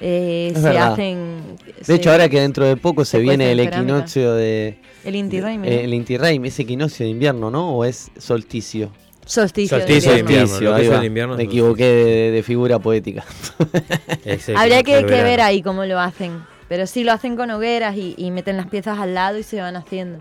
eh, 0.01 0.53
se 0.55 0.61
verdad. 0.61 0.93
hacen... 0.93 1.39
De 1.87 1.95
hecho, 1.95 2.11
ahora 2.13 2.29
que 2.29 2.41
dentro 2.41 2.65
de 2.67 2.77
poco 2.77 3.05
se, 3.05 3.19
viene 3.19 3.51
el 3.51 3.59
cerámica. 3.59 3.79
equinoccio 3.81 4.35
de. 4.35 4.79
El 5.05 5.17
Inti 5.17 5.41
Raymi, 5.41 5.67
eh, 5.67 5.71
¿no? 5.77 5.81
el 5.81 5.95
Inti 5.95 6.17
Raymi, 6.19 6.49
es 6.49 6.59
equinoccio 6.61 7.05
de 7.05 7.11
invierno, 7.11 7.51
¿no? 7.51 7.71
¿O 7.75 7.85
es 7.85 8.11
solsticio? 8.19 8.93
Solsticio, 9.25 9.77
de 9.77 9.83
Solsticio 9.83 10.13
de 10.13 10.19
invierno. 10.21 10.75
ahí 10.75 10.89
va. 10.89 10.99
el 10.99 11.05
invierno 11.05 11.37
Me 11.37 11.43
equivoqué 11.45 11.85
de, 11.85 12.31
de 12.31 12.43
figura 12.43 12.79
poética. 12.79 13.25
Habría 14.57 14.83
que, 14.83 15.05
que 15.05 15.23
ver 15.23 15.41
ahí 15.41 15.63
cómo 15.63 15.85
lo 15.85 15.99
hacen. 15.99 16.43
Pero 16.69 16.87
sí 16.87 17.03
lo 17.05 17.13
hacen 17.13 17.37
con 17.37 17.51
hogueras 17.51 17.97
y, 17.97 18.31
meten 18.31 18.57
las 18.57 18.67
piezas 18.67 18.99
al 18.99 19.15
lado 19.15 19.39
y 19.39 19.43
se 19.43 19.61
van 19.61 19.77
haciendo. 19.77 20.21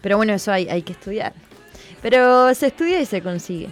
Pero 0.00 0.16
bueno, 0.16 0.32
eso 0.32 0.52
hay, 0.52 0.68
hay 0.68 0.82
que 0.82 0.92
estudiar. 0.92 1.32
Pero 2.00 2.54
se 2.54 2.68
estudia 2.68 3.00
y 3.00 3.06
se 3.06 3.20
consigue. 3.22 3.68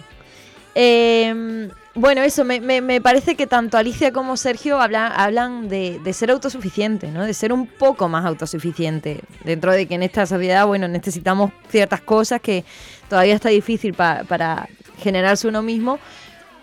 Eh, 0.75 1.69
bueno, 1.95 2.21
eso, 2.21 2.43
me, 2.45 2.59
me- 2.59 2.81
me 2.81 3.01
parece 3.01 3.35
que 3.35 3.47
tanto 3.47 3.77
Alicia 3.77 4.11
como 4.11 4.37
Sergio 4.37 4.79
hablan, 4.79 5.11
hablan 5.15 5.69
de, 5.69 5.99
de 6.03 6.13
ser 6.13 6.29
autosuficiente, 6.29 7.07
¿no? 7.07 7.23
De 7.25 7.33
ser 7.33 7.51
un 7.53 7.65
poco 7.65 8.07
más 8.09 8.25
autosuficiente. 8.25 9.21
Dentro 9.43 9.71
de 9.71 9.87
que 9.87 9.95
en 9.95 10.03
esta 10.03 10.25
sociedad, 10.27 10.67
bueno, 10.67 10.87
necesitamos 10.87 11.51
ciertas 11.69 12.01
cosas 12.01 12.41
que 12.41 12.63
todavía 13.09 13.33
está 13.33 13.49
difícil 13.49 13.93
pa- 13.93 14.23
para 14.27 14.67
generarse 14.99 15.47
uno 15.47 15.63
mismo. 15.63 15.97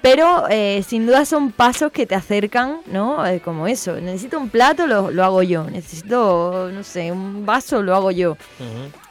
Pero 0.04 0.44
eh, 0.50 0.84
sin 0.86 1.06
duda 1.06 1.24
son 1.24 1.50
pasos 1.50 1.90
que 1.90 2.04
te 2.04 2.14
acercan, 2.14 2.80
¿no? 2.86 3.24
Eh, 3.26 3.40
como 3.40 3.66
eso. 3.66 3.96
Necesito 4.02 4.38
un 4.38 4.50
plato, 4.50 4.86
lo, 4.86 5.10
lo 5.10 5.24
hago 5.24 5.42
yo. 5.42 5.64
Necesito, 5.64 6.68
no 6.70 6.82
sé, 6.84 7.10
un 7.10 7.46
vaso, 7.46 7.82
lo 7.82 7.94
hago 7.94 8.10
yo. 8.10 8.36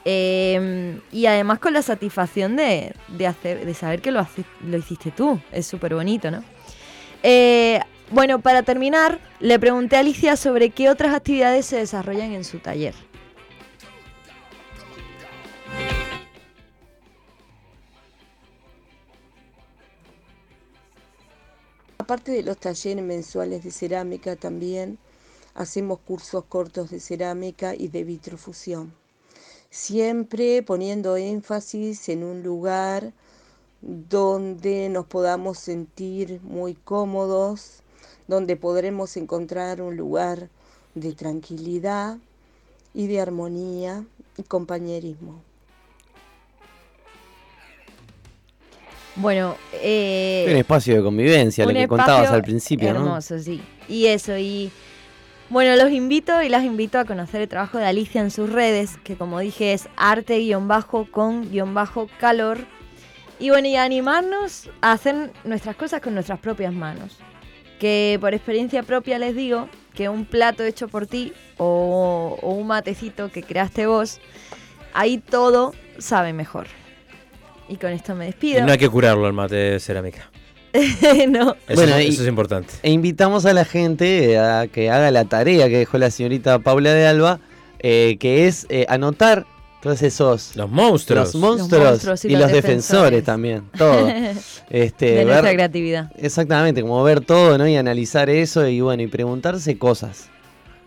Eh, 0.05 0.99
y 1.11 1.25
además 1.25 1.57
con 1.57 1.73
la 1.73 1.81
satisfacción 1.81 2.55
de, 2.55 2.93
de 3.07 3.25
hacer, 3.27 3.65
de 3.65 3.73
saber 3.73 4.01
que 4.01 4.11
lo, 4.11 4.19
hace- 4.19 4.45
lo 4.67 4.77
hiciste 4.77 5.09
tú. 5.09 5.39
Es 5.51 5.65
súper 5.65 5.95
bonito, 5.95 6.29
¿no? 6.29 6.43
Eh, 7.23 7.79
bueno, 8.11 8.39
para 8.39 8.61
terminar, 8.61 9.19
le 9.39 9.57
pregunté 9.57 9.95
a 9.95 10.01
Alicia 10.01 10.35
sobre 10.35 10.69
qué 10.69 10.89
otras 10.89 11.15
actividades 11.15 11.65
se 11.65 11.77
desarrollan 11.77 12.33
en 12.33 12.43
su 12.43 12.59
taller. 12.59 12.93
Aparte 22.13 22.33
de 22.33 22.43
los 22.43 22.59
talleres 22.59 23.03
mensuales 23.03 23.63
de 23.63 23.71
cerámica, 23.71 24.35
también 24.35 24.99
hacemos 25.55 25.97
cursos 25.97 26.43
cortos 26.47 26.91
de 26.91 26.99
cerámica 26.99 27.73
y 27.73 27.87
de 27.87 28.03
vitrofusión. 28.03 28.93
siempre 29.71 30.61
poniendo 30.61 31.17
énfasis 31.17 32.07
en 32.09 32.23
un 32.23 32.43
lugar 32.43 33.13
donde 33.81 34.89
nos 34.89 35.07
podamos 35.07 35.57
sentir 35.57 36.39
muy 36.43 36.75
cómodos, 36.75 37.81
donde 38.27 38.57
podremos 38.57 39.17
encontrar 39.17 39.81
un 39.81 39.97
lugar 39.97 40.49
de 40.93 41.13
tranquilidad 41.13 42.19
y 42.93 43.07
de 43.07 43.21
armonía 43.21 44.05
y 44.37 44.43
compañerismo. 44.43 45.41
Bueno, 49.15 49.55
eh, 49.73 50.47
Un 50.49 50.55
espacio 50.55 50.95
de 50.95 51.03
convivencia, 51.03 51.65
lo 51.65 51.73
que 51.73 51.87
contabas 51.87 52.31
al 52.31 52.41
principio, 52.41 52.93
¿no? 52.93 53.01
Hermoso, 53.01 53.37
sí. 53.39 53.61
Y 53.87 54.07
eso, 54.07 54.35
y 54.37 54.71
bueno, 55.49 55.75
los 55.75 55.91
invito 55.91 56.41
y 56.41 56.49
las 56.49 56.63
invito 56.63 56.97
a 56.97 57.05
conocer 57.05 57.41
el 57.41 57.47
trabajo 57.47 57.77
de 57.77 57.85
Alicia 57.85 58.21
en 58.21 58.31
sus 58.31 58.51
redes, 58.51 58.97
que 59.03 59.15
como 59.15 59.39
dije 59.39 59.73
es 59.73 59.87
arte-con-calor. 59.97 62.65
Y 63.39 63.49
bueno, 63.49 63.67
y 63.67 63.75
a 63.75 63.83
animarnos 63.83 64.71
a 64.81 64.93
hacer 64.93 65.31
nuestras 65.43 65.75
cosas 65.75 66.01
con 66.01 66.15
nuestras 66.15 66.39
propias 66.39 66.73
manos. 66.73 67.19
Que 67.79 68.17
por 68.19 68.33
experiencia 68.33 68.81
propia 68.81 69.19
les 69.19 69.35
digo 69.35 69.69
que 69.93 70.09
un 70.09 70.25
plato 70.25 70.63
hecho 70.63 70.87
por 70.87 71.05
ti 71.05 71.33
o, 71.57 72.35
o 72.41 72.49
un 72.51 72.65
matecito 72.65 73.31
que 73.31 73.43
creaste 73.43 73.85
vos, 73.85 74.19
ahí 74.93 75.19
todo 75.19 75.75
sabe 75.99 76.33
mejor. 76.33 76.65
Y 77.69 77.75
con 77.77 77.91
esto 77.91 78.13
me 78.15 78.25
Y 78.25 78.27
despido. 78.27 78.65
no 78.65 78.71
hay 78.71 78.77
que 78.77 78.89
curarlo 78.89 79.25
el 79.27 79.33
mate 79.33 79.55
de 79.55 79.79
cerámica. 79.79 80.29
no. 81.29 81.55
Eso, 81.67 81.75
Bueno, 81.75 81.95
es- 81.97 82.05
y- 82.05 82.09
eso 82.09 82.23
es 82.23 82.27
importante. 82.27 82.73
E 82.83 82.91
invitamos 82.91 83.45
a 83.45 83.53
la 83.53 83.63
gente 83.65 84.37
a 84.39 84.67
que 84.67 84.89
haga 84.89 85.11
la 85.11 85.25
tarea 85.25 85.67
que 85.69 85.77
dejó 85.77 85.97
la 85.97 86.09
señorita 86.11 86.59
Paula 86.59 86.93
de 86.93 87.05
Alba, 87.07 87.39
eh, 87.79 88.17
que 88.19 88.47
es 88.47 88.65
eh, 88.69 88.85
anotar 88.89 89.45
todos 89.81 90.01
esos 90.01 90.55
Los 90.55 90.69
monstruos. 90.71 91.33
los 91.33 91.35
monstruos, 91.35 91.83
monstruos 91.89 92.25
y 92.25 92.29
y, 92.29 92.31
los 92.31 92.41
los 92.43 92.51
defensores, 92.51 93.11
defensores. 93.11 93.23
también, 93.23 93.63
todo. 93.77 94.07
Este, 94.69 95.05
de 95.07 95.15
ver- 95.17 95.27
nuestra 95.27 95.53
creatividad. 95.53 96.11
exactamente, 96.17 96.81
como 96.81 97.03
ver 97.03 97.21
todo, 97.21 97.57
¿no? 97.57 97.67
Y 97.67 97.75
analizar 97.75 98.29
eso 98.29 98.65
y 98.67 98.81
bueno, 98.81 99.03
y 99.03 99.07
preguntarse 99.07 99.77
cosas. 99.77 100.29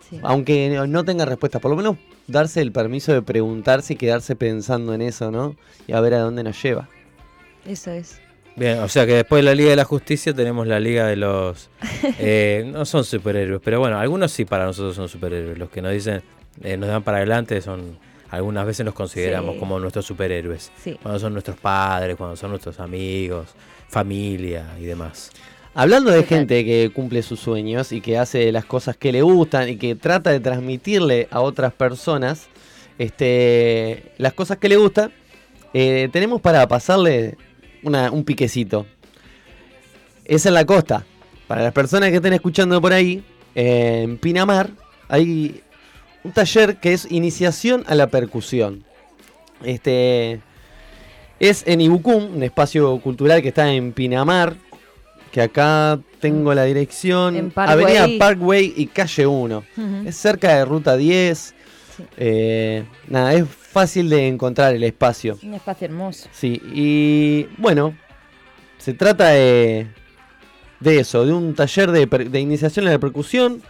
Sí. 0.09 0.19
Aunque 0.23 0.69
no- 0.87 1.03
tenga 1.05 1.25
respuesta, 1.25 1.59
por 1.59 1.71
lo 1.71 1.77
menos 1.77 1.97
darse 2.27 2.61
el 2.61 2.71
permiso 2.71 3.13
de 3.13 3.21
preguntarse 3.21 3.93
y 3.93 3.95
quedarse 3.97 4.35
pensando 4.35 4.93
en 4.93 5.01
eso, 5.01 5.31
¿no? 5.31 5.55
Y 5.87 5.93
a 5.93 5.99
ver 6.01 6.13
a 6.13 6.19
dónde 6.19 6.43
nos 6.43 6.61
lleva. 6.61 6.87
Eso 7.65 7.91
es. 7.91 8.21
Bien, 8.55 8.79
o 8.79 8.87
sea 8.87 9.05
que 9.05 9.13
después 9.13 9.39
de 9.39 9.43
la 9.43 9.53
Liga 9.53 9.69
de 9.69 9.75
la 9.75 9.83
Justicia 9.83 10.33
tenemos 10.33 10.65
la 10.65 10.79
Liga 10.79 11.05
de 11.07 11.15
los... 11.15 11.69
eh, 12.19 12.63
no 12.73 12.85
son 12.85 13.03
superhéroes, 13.03 13.61
pero 13.63 13.79
bueno, 13.79 13.99
algunos 13.99 14.31
sí 14.31 14.45
para 14.45 14.65
nosotros 14.65 14.95
son 14.95 15.07
superhéroes. 15.09 15.57
Los 15.57 15.69
que 15.69 15.81
nos 15.81 15.91
dicen, 15.91 16.23
eh, 16.63 16.77
nos 16.77 16.89
dan 16.89 17.03
para 17.03 17.17
adelante 17.17 17.61
son... 17.61 17.99
Algunas 18.29 18.65
veces 18.65 18.85
nos 18.85 18.93
consideramos 18.93 19.53
Sí. 19.53 19.59
como 19.59 19.79
nuestros 19.79 20.05
superhéroes. 20.05 20.71
Sí. 20.83 20.97
Cuando 21.01 21.17
son 21.19 21.31
nuestros 21.33 21.57
padres, 21.57 22.17
cuando 22.17 22.35
son 22.35 22.49
nuestros 22.49 22.79
amigos, 22.81 23.47
familia 23.87 24.65
y 24.79 24.83
demás. 24.83 25.31
Hablando 25.79 26.09
de 26.09 26.23
gente 26.23 26.65
que 26.65 26.89
cumple 26.91 27.21
sus 27.21 27.39
sueños 27.39 27.91
y 27.91 28.01
que 28.01 28.17
hace 28.17 28.51
las 28.51 28.65
cosas 28.65 28.97
que 28.97 29.11
le 29.11 29.21
gustan 29.21 29.69
y 29.69 29.75
que 29.77 29.93
trata 29.93 30.31
de 30.31 30.39
transmitirle 30.39 31.27
a 31.29 31.39
otras 31.41 31.71
personas 31.71 32.47
este, 32.97 34.11
las 34.17 34.33
cosas 34.33 34.57
que 34.57 34.69
le 34.69 34.75
gustan, 34.77 35.11
eh, 35.75 36.09
tenemos 36.11 36.41
para 36.41 36.67
pasarle 36.67 37.37
una- 37.83 38.09
un 38.09 38.23
piquecito. 38.23 38.87
Es 40.25 40.47
en 40.47 40.55
la 40.55 40.65
costa. 40.65 41.05
Para 41.47 41.61
las 41.61 41.73
personas 41.73 42.09
que 42.09 42.15
estén 42.15 42.33
escuchando 42.33 42.81
por 42.81 42.91
ahí, 42.91 43.23
eh, 43.53 44.01
en 44.03 44.17
Pinamar 44.17 44.71
hay 45.07 45.61
un 46.23 46.31
taller 46.31 46.77
que 46.77 46.93
es 46.93 47.05
iniciación 47.11 47.83
a 47.85 47.93
la 47.93 48.07
percusión. 48.07 48.83
Este 49.63 50.41
es 51.39 51.63
en 51.67 51.81
Ibucum, 51.81 52.35
un 52.37 52.41
espacio 52.41 52.99
cultural 52.99 53.43
que 53.43 53.49
está 53.49 53.71
en 53.71 53.93
Pinamar, 53.93 54.55
que 55.37 55.43
acá 55.43 55.99
tengo 56.19 56.51
la 56.55 56.63
dirección. 56.63 57.51
Parkway. 57.51 57.95
Avenida 57.95 58.07
Parkway 58.17 58.73
y 58.75 58.87
calle 58.87 59.27
1. 59.27 59.57
Ujú. 59.77 60.07
Es 60.07 60.17
cerca 60.17 60.55
de 60.55 60.65
Ruta 60.65 60.97
10. 60.97 61.37
Sí. 61.95 62.03
Eh, 62.17 62.83
nada, 63.07 63.35
es 63.35 63.45
fácil 63.47 64.09
de 64.09 64.27
encontrar 64.27 64.73
el 64.73 64.83
espacio. 64.83 65.37
Un 65.43 65.53
espacio 65.53 65.85
hermoso. 65.85 66.27
Sí, 66.31 66.59
y 66.73 67.45
bueno, 67.59 67.95
se 68.79 68.95
trata 68.95 69.27
de, 69.29 69.85
de 70.79 70.99
eso, 71.01 71.23
de 71.23 71.33
un 71.33 71.53
taller 71.53 71.91
de, 71.91 72.07
de 72.07 72.39
iniciación 72.39 72.87
a 72.87 72.91
la 72.91 72.97
percusión. 72.97 73.61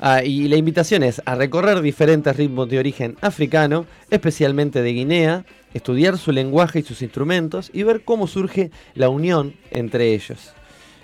ah, 0.00 0.24
y 0.24 0.48
la 0.48 0.56
invitación 0.56 1.04
es 1.04 1.22
a 1.24 1.36
recorrer 1.36 1.82
diferentes 1.82 2.36
ritmos 2.36 2.68
de 2.68 2.80
origen 2.80 3.16
africano, 3.20 3.86
especialmente 4.10 4.82
de 4.82 4.92
Guinea, 4.92 5.44
estudiar 5.72 6.18
su 6.18 6.32
lenguaje 6.32 6.80
y 6.80 6.82
sus 6.82 7.00
instrumentos 7.00 7.70
y 7.72 7.84
ver 7.84 8.02
cómo 8.04 8.26
surge 8.26 8.72
la 8.94 9.08
unión 9.08 9.54
entre 9.70 10.14
ellos. 10.14 10.52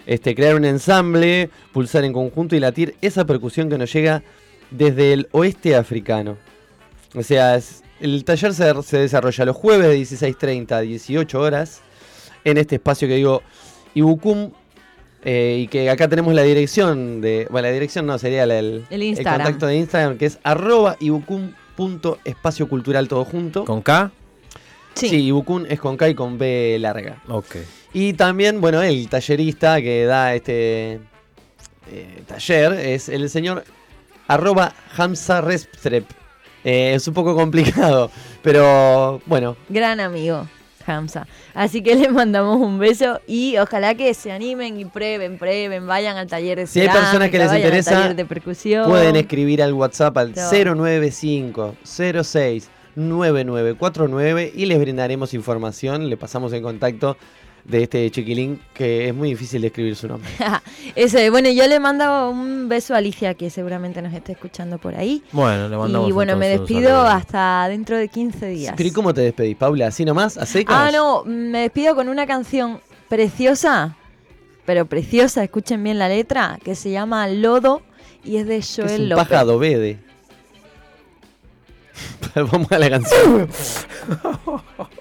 Este, 0.08 0.34
crear 0.34 0.54
un 0.56 0.64
ensamble, 0.64 1.50
pulsar 1.72 2.02
en 2.02 2.12
conjunto 2.12 2.56
y 2.56 2.60
latir 2.60 2.96
esa 3.02 3.24
percusión 3.26 3.68
que 3.68 3.78
nos 3.78 3.92
llega 3.92 4.22
desde 4.70 5.12
el 5.12 5.28
oeste 5.32 5.76
africano. 5.76 6.36
O 7.14 7.22
sea, 7.22 7.54
es- 7.56 7.82
el 8.00 8.24
taller 8.24 8.54
se, 8.54 8.82
se 8.82 8.98
desarrolla 8.98 9.44
los 9.44 9.54
jueves 9.56 9.86
de 9.88 9.96
16.30 9.98 10.72
a 10.72 10.80
18 10.80 11.38
horas 11.40 11.82
en 12.44 12.56
este 12.58 12.76
espacio 12.76 13.06
que 13.06 13.16
digo 13.16 13.42
Ibucum 13.94 14.50
eh, 15.24 15.58
y 15.64 15.68
que 15.68 15.90
acá 15.90 16.08
tenemos 16.08 16.32
la 16.32 16.42
dirección 16.42 17.20
de... 17.20 17.46
Bueno, 17.50 17.68
la 17.68 17.74
dirección 17.74 18.06
no, 18.06 18.18
sería 18.18 18.46
la- 18.46 18.58
el, 18.60 18.86
El 18.88 19.02
Instagram. 19.02 19.42
contacto 19.42 19.66
de 19.66 19.76
Instagram 19.76 20.16
que 20.16 20.24
es 20.26 20.38
arroba 20.42 20.96
ibucum.espacio 21.76 22.68
cultural 22.68 23.08
todo 23.08 23.24
junto. 23.24 23.64
¿Con 23.64 23.82
K? 23.82 24.10
Sí. 24.94 25.08
Sí, 25.08 25.16
Ibucum 25.26 25.64
es 25.68 25.78
con 25.80 25.96
K 25.96 26.08
y 26.08 26.14
con 26.14 26.38
B 26.38 26.76
larga. 26.80 27.22
Ok. 27.28 27.56
Y 27.92 28.12
también, 28.12 28.60
bueno, 28.60 28.82
el 28.82 29.08
tallerista 29.08 29.80
que 29.80 30.04
da 30.04 30.34
este 30.34 31.00
eh, 31.90 32.22
taller 32.26 32.72
es 32.74 33.08
el 33.08 33.28
señor 33.30 33.64
arroba 34.26 34.74
Hamza 34.96 35.40
Restrep. 35.40 36.04
Eh, 36.64 36.94
es 36.94 37.08
un 37.08 37.14
poco 37.14 37.34
complicado, 37.34 38.10
pero 38.42 39.22
bueno, 39.26 39.56
Gran 39.68 40.00
amigo, 40.00 40.46
Hamza. 40.86 41.26
Así 41.54 41.82
que 41.82 41.94
les 41.96 42.12
mandamos 42.12 42.58
un 42.58 42.78
beso 42.78 43.20
y 43.26 43.56
ojalá 43.58 43.94
que 43.94 44.12
se 44.12 44.32
animen 44.32 44.78
y 44.78 44.84
prueben, 44.84 45.38
prueben, 45.38 45.86
vayan 45.86 46.16
al 46.16 46.26
taller 46.26 46.58
de 46.58 46.66
Si 46.66 46.80
hay 46.80 46.88
personas 46.88 47.30
que 47.30 47.38
les 47.38 47.52
interesa, 47.52 47.92
taller 47.92 48.16
de 48.16 48.24
percusión. 48.26 48.88
pueden 48.88 49.16
escribir 49.16 49.62
al 49.62 49.72
WhatsApp 49.72 50.16
al 50.18 50.34
Todo. 50.34 50.74
095 50.74 51.76
06 51.84 52.68
9949 52.96 54.52
y 54.54 54.66
les 54.66 54.80
brindaremos 54.80 55.32
información, 55.32 56.10
le 56.10 56.16
pasamos 56.16 56.52
en 56.52 56.62
contacto 56.62 57.16
de 57.68 57.82
este 57.82 58.10
chiquilín 58.10 58.60
que 58.72 59.08
es 59.08 59.14
muy 59.14 59.28
difícil 59.30 59.60
de 59.60 59.66
escribir 59.68 59.94
su 59.94 60.08
nombre. 60.08 60.30
Eso, 60.96 61.18
es. 61.18 61.30
bueno, 61.30 61.50
yo 61.50 61.66
le 61.66 61.78
mando 61.78 62.30
un 62.30 62.68
beso 62.68 62.94
a 62.94 62.98
Alicia 62.98 63.34
que 63.34 63.50
seguramente 63.50 64.00
nos 64.00 64.14
esté 64.14 64.32
escuchando 64.32 64.78
por 64.78 64.94
ahí. 64.94 65.22
Bueno, 65.32 65.68
le 65.68 65.76
mandamos 65.76 66.08
Y 66.08 66.12
bueno, 66.12 66.36
me 66.36 66.48
despido 66.48 67.02
hasta 67.02 67.68
dentro 67.68 67.96
de 67.96 68.08
15 68.08 68.46
días. 68.48 68.74
Pero 68.76 68.88
¿y 68.88 68.92
cómo 68.92 69.12
te 69.12 69.20
despedís, 69.20 69.56
Paula? 69.56 69.88
¿Así 69.88 70.04
nomás? 70.06 70.38
¿A 70.38 70.46
secas? 70.46 70.74
Ah, 70.76 70.90
no, 70.90 71.24
me 71.24 71.60
despido 71.60 71.94
con 71.94 72.08
una 72.08 72.26
canción 72.26 72.80
preciosa, 73.08 73.96
pero 74.64 74.86
preciosa, 74.86 75.44
escuchen 75.44 75.84
bien 75.84 75.98
la 75.98 76.08
letra, 76.08 76.58
que 76.64 76.74
se 76.74 76.90
llama 76.90 77.28
Lodo 77.28 77.82
y 78.24 78.38
es 78.38 78.46
de 78.46 78.56
es 78.56 78.74
Joel 78.74 79.02
un 79.02 79.08
López. 79.10 79.28
Vamos 82.34 82.70
a 82.72 82.78
la 82.78 82.90
canción. 82.90 83.48